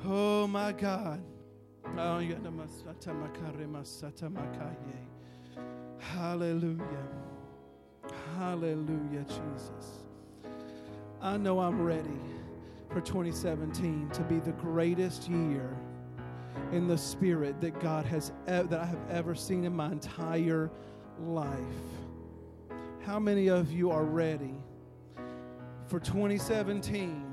Oh, 0.05 0.47
my 0.47 0.73
God. 0.73 1.23
Oh, 1.97 2.19
Hallelujah. 5.99 7.09
Hallelujah, 8.37 9.25
Jesus. 9.25 10.05
I 11.21 11.37
know 11.37 11.59
I'm 11.61 11.83
ready 11.83 12.21
for 12.91 13.01
2017 13.01 14.11
to 14.11 14.23
be 14.23 14.39
the 14.39 14.53
greatest 14.53 15.29
year 15.29 15.77
in 16.73 16.87
the 16.87 16.99
spirit 16.99 17.61
that 17.61 17.81
God 17.81 18.05
has 18.07 18.33
that 18.47 18.73
I 18.73 18.85
have 18.85 19.11
ever 19.11 19.35
seen 19.35 19.65
in 19.65 19.75
my 19.75 19.91
entire 19.91 20.71
life. 21.21 21.49
How 23.05 23.19
many 23.19 23.49
of 23.49 23.73
you 23.73 23.91
are 23.91 24.05
ready 24.05 24.55
for 25.87 25.99
2017 25.99 27.28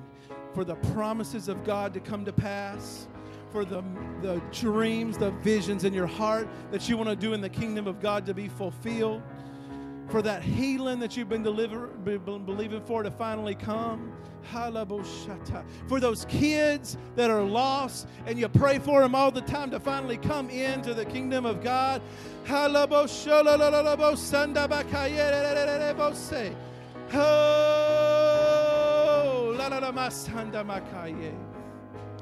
for 0.56 0.64
the 0.64 0.76
promises 0.94 1.48
of 1.48 1.64
God 1.64 1.94
to 1.94 2.00
come 2.00 2.26
to 2.26 2.34
pass? 2.34 3.08
For 3.52 3.64
the, 3.64 3.84
the 4.22 4.42
dreams, 4.52 5.18
the 5.18 5.32
visions 5.32 5.84
in 5.84 5.94
your 5.94 6.08
heart 6.08 6.48
that 6.72 6.90
you 6.90 6.98
want 6.98 7.10
to 7.10 7.16
do 7.16 7.34
in 7.34 7.42
the 7.42 7.50
kingdom 7.50 7.86
of 7.86 8.02
God 8.02 8.26
to 8.26 8.34
be 8.34 8.48
fulfilled? 8.48 9.22
for 10.10 10.22
that 10.22 10.44
healing 10.44 11.00
that 11.00 11.18
you've 11.18 11.30
been, 11.30 11.44
deliver, 11.44 11.88
believing 11.88 12.82
for 12.82 13.04
to 13.04 13.12
finally 13.12 13.56
come. 13.56 14.12
For 15.88 16.00
those 16.00 16.26
kids 16.26 16.98
that 17.16 17.32
are 17.32 17.42
lost 17.42 18.08
and 18.28 18.38
you 18.38 18.48
pray 18.48 18.78
for 18.78 19.02
them 19.02 19.16
all 19.16 19.32
the 19.32 19.42
time 19.42 19.72
to 19.72 19.80
finally 19.80 20.18
come 20.18 20.50
into 20.52 20.94
the 20.94 21.06
kingdom 21.06 21.46
of 21.46 21.64
God. 21.64 22.02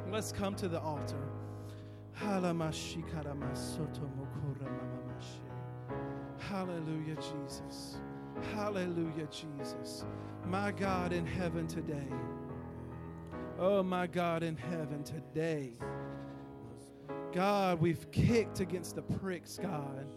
Let's 0.09 0.31
come 0.31 0.55
to 0.55 0.69
the 0.69 0.79
altar. 0.79 1.17
Hallelujah, 6.37 7.15
Jesus. 7.15 7.97
Hallelujah, 8.53 9.27
Jesus. 9.29 10.05
My 10.45 10.71
God 10.71 11.11
in 11.11 11.25
heaven 11.25 11.67
today. 11.67 12.07
Oh, 13.59 13.83
my 13.83 14.07
God 14.07 14.41
in 14.43 14.55
heaven 14.55 15.03
today. 15.03 15.73
God, 17.33 17.81
we've 17.81 18.09
kicked 18.11 18.61
against 18.61 18.95
the 18.95 19.01
pricks, 19.01 19.59
God. 19.61 20.07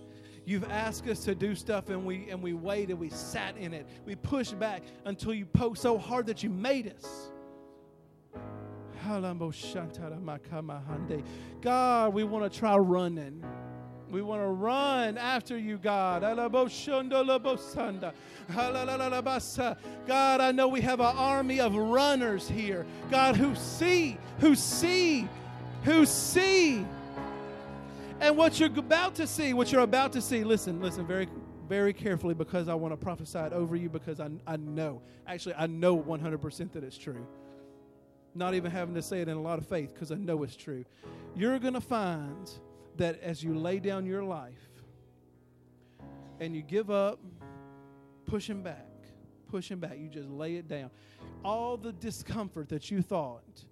You've 0.46 0.70
asked 0.70 1.08
us 1.08 1.24
to 1.24 1.34
do 1.34 1.56
stuff 1.56 1.90
and 1.90 2.06
we 2.06 2.30
and 2.30 2.40
we 2.40 2.54
waited, 2.54 2.94
we 2.94 3.10
sat 3.10 3.56
in 3.56 3.74
it. 3.74 3.84
We 4.06 4.14
pushed 4.14 4.56
back 4.58 4.84
until 5.04 5.34
you 5.34 5.44
poked 5.44 5.78
so 5.78 5.98
hard 5.98 6.26
that 6.26 6.44
you 6.44 6.48
made 6.48 6.94
us. 6.96 7.30
God, 11.60 12.14
we 12.14 12.24
want 12.24 12.50
to 12.50 12.58
try 12.58 12.76
running. 12.76 13.44
We 14.08 14.22
want 14.22 14.40
to 14.40 14.46
run 14.46 15.18
after 15.18 15.58
you, 15.58 15.78
God. 15.78 16.22
God, 20.06 20.40
I 20.40 20.52
know 20.52 20.68
we 20.68 20.80
have 20.80 21.00
an 21.00 21.16
army 21.16 21.58
of 21.60 21.74
runners 21.74 22.48
here. 22.48 22.86
God, 23.10 23.34
who 23.34 23.56
see, 23.56 24.16
who 24.38 24.54
see, 24.54 25.28
who 25.82 26.06
see. 26.06 26.86
And 28.18 28.36
what 28.36 28.58
you're 28.58 28.70
about 28.78 29.14
to 29.16 29.26
see, 29.26 29.52
what 29.52 29.70
you're 29.70 29.82
about 29.82 30.12
to 30.14 30.22
see, 30.22 30.42
listen, 30.42 30.80
listen 30.80 31.06
very, 31.06 31.28
very 31.68 31.92
carefully 31.92 32.34
because 32.34 32.66
I 32.66 32.74
want 32.74 32.92
to 32.92 32.96
prophesy 32.96 33.38
it 33.38 33.52
over 33.52 33.76
you 33.76 33.90
because 33.90 34.20
I, 34.20 34.30
I 34.46 34.56
know, 34.56 35.02
actually, 35.26 35.54
I 35.56 35.66
know 35.66 35.98
100% 35.98 36.72
that 36.72 36.82
it's 36.82 36.96
true. 36.96 37.26
Not 38.34 38.54
even 38.54 38.70
having 38.70 38.94
to 38.94 39.02
say 39.02 39.20
it 39.20 39.28
in 39.28 39.36
a 39.36 39.40
lot 39.40 39.58
of 39.58 39.66
faith 39.66 39.92
because 39.92 40.10
I 40.12 40.14
know 40.14 40.42
it's 40.44 40.56
true. 40.56 40.84
You're 41.34 41.58
going 41.58 41.74
to 41.74 41.80
find 41.80 42.50
that 42.96 43.20
as 43.20 43.44
you 43.44 43.58
lay 43.58 43.80
down 43.80 44.06
your 44.06 44.24
life 44.24 44.54
and 46.40 46.56
you 46.56 46.62
give 46.62 46.90
up, 46.90 47.18
pushing 48.24 48.62
back, 48.62 48.88
pushing 49.50 49.78
back, 49.78 49.98
you 49.98 50.08
just 50.08 50.30
lay 50.30 50.56
it 50.56 50.68
down. 50.68 50.90
All 51.44 51.76
the 51.76 51.92
discomfort 51.92 52.70
that 52.70 52.90
you 52.90 53.02
thought 53.02 53.64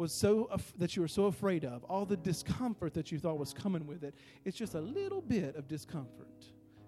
was 0.00 0.12
so 0.12 0.48
af- 0.50 0.72
that 0.78 0.96
you 0.96 1.02
were 1.02 1.08
so 1.08 1.26
afraid 1.26 1.62
of, 1.62 1.84
all 1.84 2.06
the 2.06 2.16
discomfort 2.16 2.94
that 2.94 3.12
you 3.12 3.18
thought 3.18 3.38
was 3.38 3.52
coming 3.52 3.86
with 3.86 4.02
it, 4.02 4.14
it's 4.46 4.56
just 4.56 4.74
a 4.74 4.80
little 4.80 5.20
bit 5.20 5.54
of 5.56 5.68
discomfort. 5.68 6.46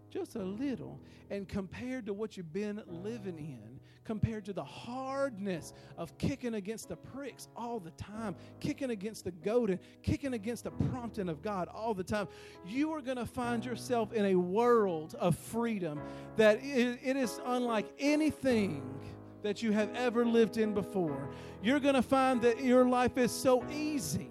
Just 0.09 0.35
a 0.35 0.43
little. 0.43 0.99
And 1.31 1.47
compared 1.47 2.07
to 2.07 2.15
what 2.15 2.37
you've 2.37 2.53
been 2.55 2.83
living 2.87 3.39
in, 3.39 3.81
compared 4.05 4.47
to 4.47 4.55
the 4.55 4.65
hardness 4.65 5.75
of 5.99 6.17
kicking 6.17 6.55
against 6.55 6.89
the 6.89 6.97
pricks 6.97 7.49
all 7.55 7.79
the 7.79 7.91
time, 7.93 8.35
kicking 8.61 8.91
against 8.91 9.25
the 9.25 9.31
goad 9.31 9.69
and 9.69 9.79
kicking 10.03 10.33
against 10.33 10.65
the 10.65 10.71
prompting 10.71 11.29
of 11.29 11.43
God 11.43 11.69
all 11.69 11.93
the 11.93 12.05
time, 12.05 12.29
you 12.67 12.93
are 12.93 13.03
going 13.03 13.19
to 13.19 13.27
find 13.27 13.63
yourself 13.63 14.13
in 14.15 14.25
a 14.25 14.35
world 14.35 15.15
of 15.21 15.37
freedom 15.37 16.01
that 16.37 16.59
it 16.63 17.17
is 17.17 17.41
unlike 17.45 17.87
anything 17.99 18.83
that 19.43 19.62
you 19.62 19.72
have 19.72 19.95
ever 19.95 20.24
lived 20.24 20.57
in 20.57 20.74
before. 20.74 21.30
You're 21.62 21.80
going 21.80 21.95
to 21.95 22.03
find 22.03 22.40
that 22.43 22.62
your 22.62 22.84
life 22.86 23.18
is 23.18 23.32
so 23.32 23.64
easy. 23.70 24.30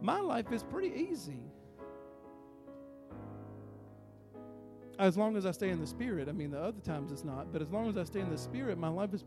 My 0.00 0.20
life 0.20 0.52
is 0.52 0.62
pretty 0.62 0.94
easy. 1.10 1.42
as 4.98 5.16
long 5.16 5.36
as 5.36 5.46
I 5.46 5.52
stay 5.52 5.70
in 5.70 5.80
the 5.80 5.86
Spirit. 5.86 6.28
I 6.28 6.32
mean, 6.32 6.50
the 6.50 6.60
other 6.60 6.80
times 6.80 7.12
it's 7.12 7.24
not, 7.24 7.52
but 7.52 7.62
as 7.62 7.70
long 7.70 7.88
as 7.88 7.96
I 7.96 8.04
stay 8.04 8.20
in 8.20 8.30
the 8.30 8.38
Spirit, 8.38 8.78
my 8.78 8.88
life 8.88 9.14
is. 9.14 9.24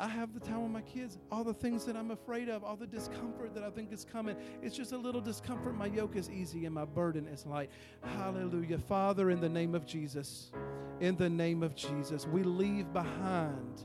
I 0.00 0.08
have 0.08 0.32
the 0.32 0.40
time 0.40 0.62
with 0.62 0.72
my 0.72 0.80
kids, 0.80 1.18
all 1.30 1.44
the 1.44 1.52
things 1.52 1.84
that 1.84 1.94
I'm 1.94 2.10
afraid 2.10 2.48
of, 2.48 2.64
all 2.64 2.76
the 2.76 2.86
discomfort 2.86 3.54
that 3.54 3.62
I 3.62 3.68
think 3.68 3.92
is 3.92 4.06
coming. 4.10 4.34
It's 4.62 4.74
just 4.74 4.92
a 4.92 4.96
little 4.96 5.20
discomfort. 5.20 5.76
My 5.76 5.86
yoke 5.86 6.16
is 6.16 6.30
easy 6.30 6.64
and 6.64 6.74
my 6.74 6.86
burden 6.86 7.26
is 7.28 7.44
light. 7.44 7.70
Hallelujah. 8.02 8.78
Father, 8.78 9.30
in 9.30 9.40
the 9.40 9.48
name 9.48 9.74
of 9.74 9.84
Jesus, 9.84 10.52
in 11.00 11.16
the 11.16 11.28
name 11.28 11.62
of 11.62 11.74
Jesus, 11.74 12.26
we 12.26 12.42
leave 12.42 12.90
behind 12.94 13.84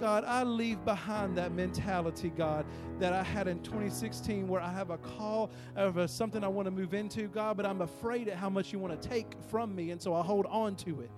God, 0.00 0.24
I 0.26 0.42
leave 0.42 0.84
behind 0.84 1.36
that 1.38 1.52
mentality, 1.52 2.30
God, 2.30 2.66
that 2.98 3.12
I 3.12 3.22
had 3.22 3.46
in 3.46 3.62
2016 3.62 4.48
where 4.48 4.60
I 4.60 4.72
have 4.72 4.90
a 4.90 4.98
call 4.98 5.52
of 5.76 6.10
something 6.10 6.42
I 6.42 6.48
want 6.48 6.66
to 6.66 6.72
move 6.72 6.92
into, 6.92 7.28
God, 7.28 7.56
but 7.56 7.64
I'm 7.64 7.82
afraid 7.82 8.26
at 8.26 8.36
how 8.36 8.50
much 8.50 8.72
you 8.72 8.80
want 8.80 9.00
to 9.00 9.08
take 9.08 9.34
from 9.48 9.76
me, 9.76 9.92
and 9.92 10.02
so 10.02 10.12
I 10.12 10.22
hold 10.22 10.46
on 10.46 10.74
to 10.76 11.02
it. 11.02 11.10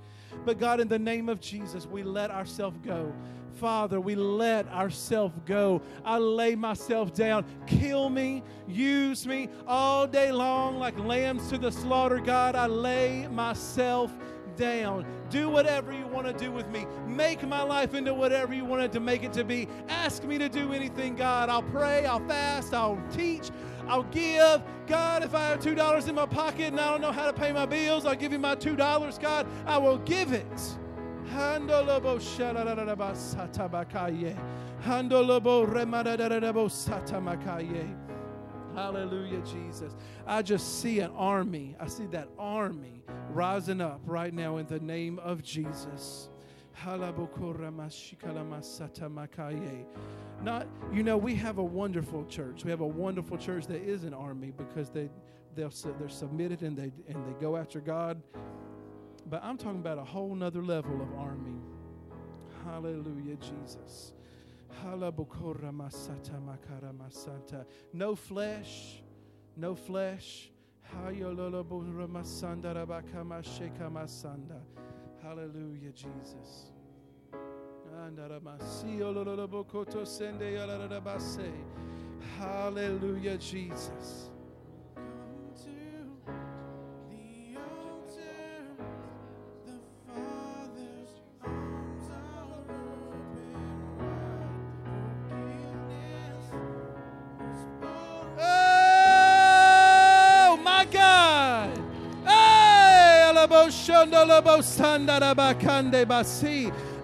But 0.45 0.59
God, 0.59 0.81
in 0.81 0.89
the 0.89 0.99
name 0.99 1.31
of 1.31 1.41
Jesus, 1.41 1.87
we 1.87 2.03
let 2.03 2.31
ourselves 2.31 2.77
go. 2.85 3.11
Father, 3.55 4.01
we 4.01 4.15
let 4.15 4.67
ourselves 4.69 5.35
go. 5.47 5.81
I 6.05 6.19
lay 6.19 6.55
myself 6.55 7.15
down. 7.15 7.45
Kill 7.67 8.11
me, 8.11 8.43
use 8.67 9.27
me 9.27 9.49
all 9.67 10.07
day 10.07 10.33
long 10.33 10.79
like 10.79 10.99
lambs 10.99 11.49
to 11.51 11.59
the 11.59 11.71
slaughter. 11.71 12.19
God, 12.19 12.55
I 12.57 12.67
lay 12.67 13.29
myself 13.29 14.13
down. 14.57 15.05
Do 15.31 15.49
whatever 15.49 15.93
you 15.93 16.07
want 16.07 16.27
to 16.27 16.33
do 16.33 16.51
with 16.51 16.69
me. 16.69 16.87
Make 17.07 17.47
my 17.47 17.63
life 17.63 17.95
into 17.95 18.15
whatever 18.15 18.55
you 18.55 18.65
wanted 18.65 18.93
to 18.93 19.01
make 19.01 19.23
it 19.23 19.33
to 19.35 19.45
be. 19.45 19.69
Ask 19.89 20.25
me 20.25 20.39
to 20.39 20.49
do 20.49 20.73
anything, 20.73 21.15
God. 21.15 21.49
I'll 21.49 21.63
pray, 21.63 22.07
I'll 22.07 22.27
fast, 22.27 22.75
I'll 22.75 23.03
teach, 23.13 23.51
I'll 23.89 24.05
give. 24.05 24.63
God, 24.87 25.25
if 25.25 25.35
I 25.35 25.49
have 25.49 25.61
$2 25.61 26.09
in 26.09 26.15
my 26.15 26.27
pocket 26.27 26.67
and 26.67 26.81
I 26.81 26.91
don't 26.91 27.01
know 27.01 27.13
how 27.13 27.27
to 27.27 27.33
pay 27.33 27.53
my 27.53 27.67
bills, 27.67 28.07
I'll 28.07 28.15
give 28.15 28.33
you 28.33 28.39
my 28.39 28.55
$2, 28.55 29.21
God. 29.21 29.47
I 29.67 29.79
will 29.79 29.99
give 29.99 30.33
it. 30.33 30.77
Handolobo 31.35 32.20
Shalaraba 32.20 33.12
Satabakaye. 33.12 34.37
Handolobo 34.85 35.66
Remadarabo 35.66 36.68
Satamakaye. 36.70 37.93
Hallelujah, 38.72 39.41
Jesus. 39.41 39.97
I 40.28 40.43
just 40.43 40.80
see 40.80 41.01
an 41.01 41.11
army. 41.16 41.74
I 41.80 41.89
see 41.89 42.07
that 42.07 42.28
army 42.39 43.03
rising 43.30 43.80
up 43.80 44.01
right 44.05 44.32
now 44.32 44.59
in 44.59 44.66
the 44.66 44.78
name 44.78 45.18
of 45.18 45.43
Jesus. 45.43 46.28
Not, 50.43 50.66
you 50.93 51.03
know, 51.03 51.16
we 51.16 51.35
have 51.35 51.59
a 51.59 51.64
wonderful 51.64 52.24
church. 52.26 52.64
We 52.64 52.70
have 52.70 52.80
a 52.80 52.87
wonderful 52.87 53.39
church 53.39 53.66
that 53.66 53.82
is 53.82 54.05
an 54.05 54.14
army 54.14 54.53
because 54.57 54.91
they 54.91 55.09
they're, 55.57 55.70
they're 55.99 56.09
submitted 56.09 56.62
and 56.62 56.76
they 56.76 56.93
and 57.09 57.26
they 57.26 57.41
go 57.41 57.57
after 57.57 57.80
God. 57.80 58.22
But 59.27 59.43
I'm 59.43 59.57
talking 59.57 59.81
about 59.81 59.99
a 59.99 60.05
whole 60.05 60.35
nother 60.35 60.62
level 60.62 61.01
of 61.01 61.12
army. 61.18 61.59
Hallelujah, 62.64 63.37
Jesus. 63.37 64.12
No 67.93 68.14
flesh, 68.14 69.03
no 69.57 69.75
flesh. 69.75 70.51
Hallelujah, 75.22 75.93
Jesus. 75.93 76.72
Hallelujah, 82.39 83.39
Jesus. 83.39 84.31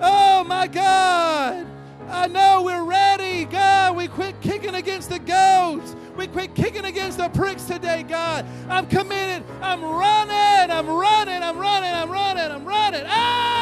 Oh 0.01 0.45
my 0.45 0.67
God. 0.67 1.67
I 2.09 2.27
know 2.27 2.63
we're 2.65 2.83
ready, 2.83 3.45
God. 3.45 3.97
We 3.97 4.09
quit 4.09 4.41
kicking 4.41 4.75
against 4.75 5.09
the 5.09 5.19
goads. 5.21 5.95
We 6.17 6.27
quit 6.27 6.55
kicking 6.55 6.85
against 6.85 7.19
the 7.19 7.29
pricks 7.29 7.65
today, 7.65 8.03
God. 8.03 8.45
I'm 8.69 8.87
committed. 8.87 9.45
I'm 9.63 9.83
running. 9.83 10.71
I'm 10.71 10.89
running. 10.89 11.43
I'm 11.43 11.59
running. 11.59 11.95
I'm 11.95 12.11
running. 12.11 12.51
I'm 12.51 12.65
running. 12.65 13.05
Ah! 13.07 13.60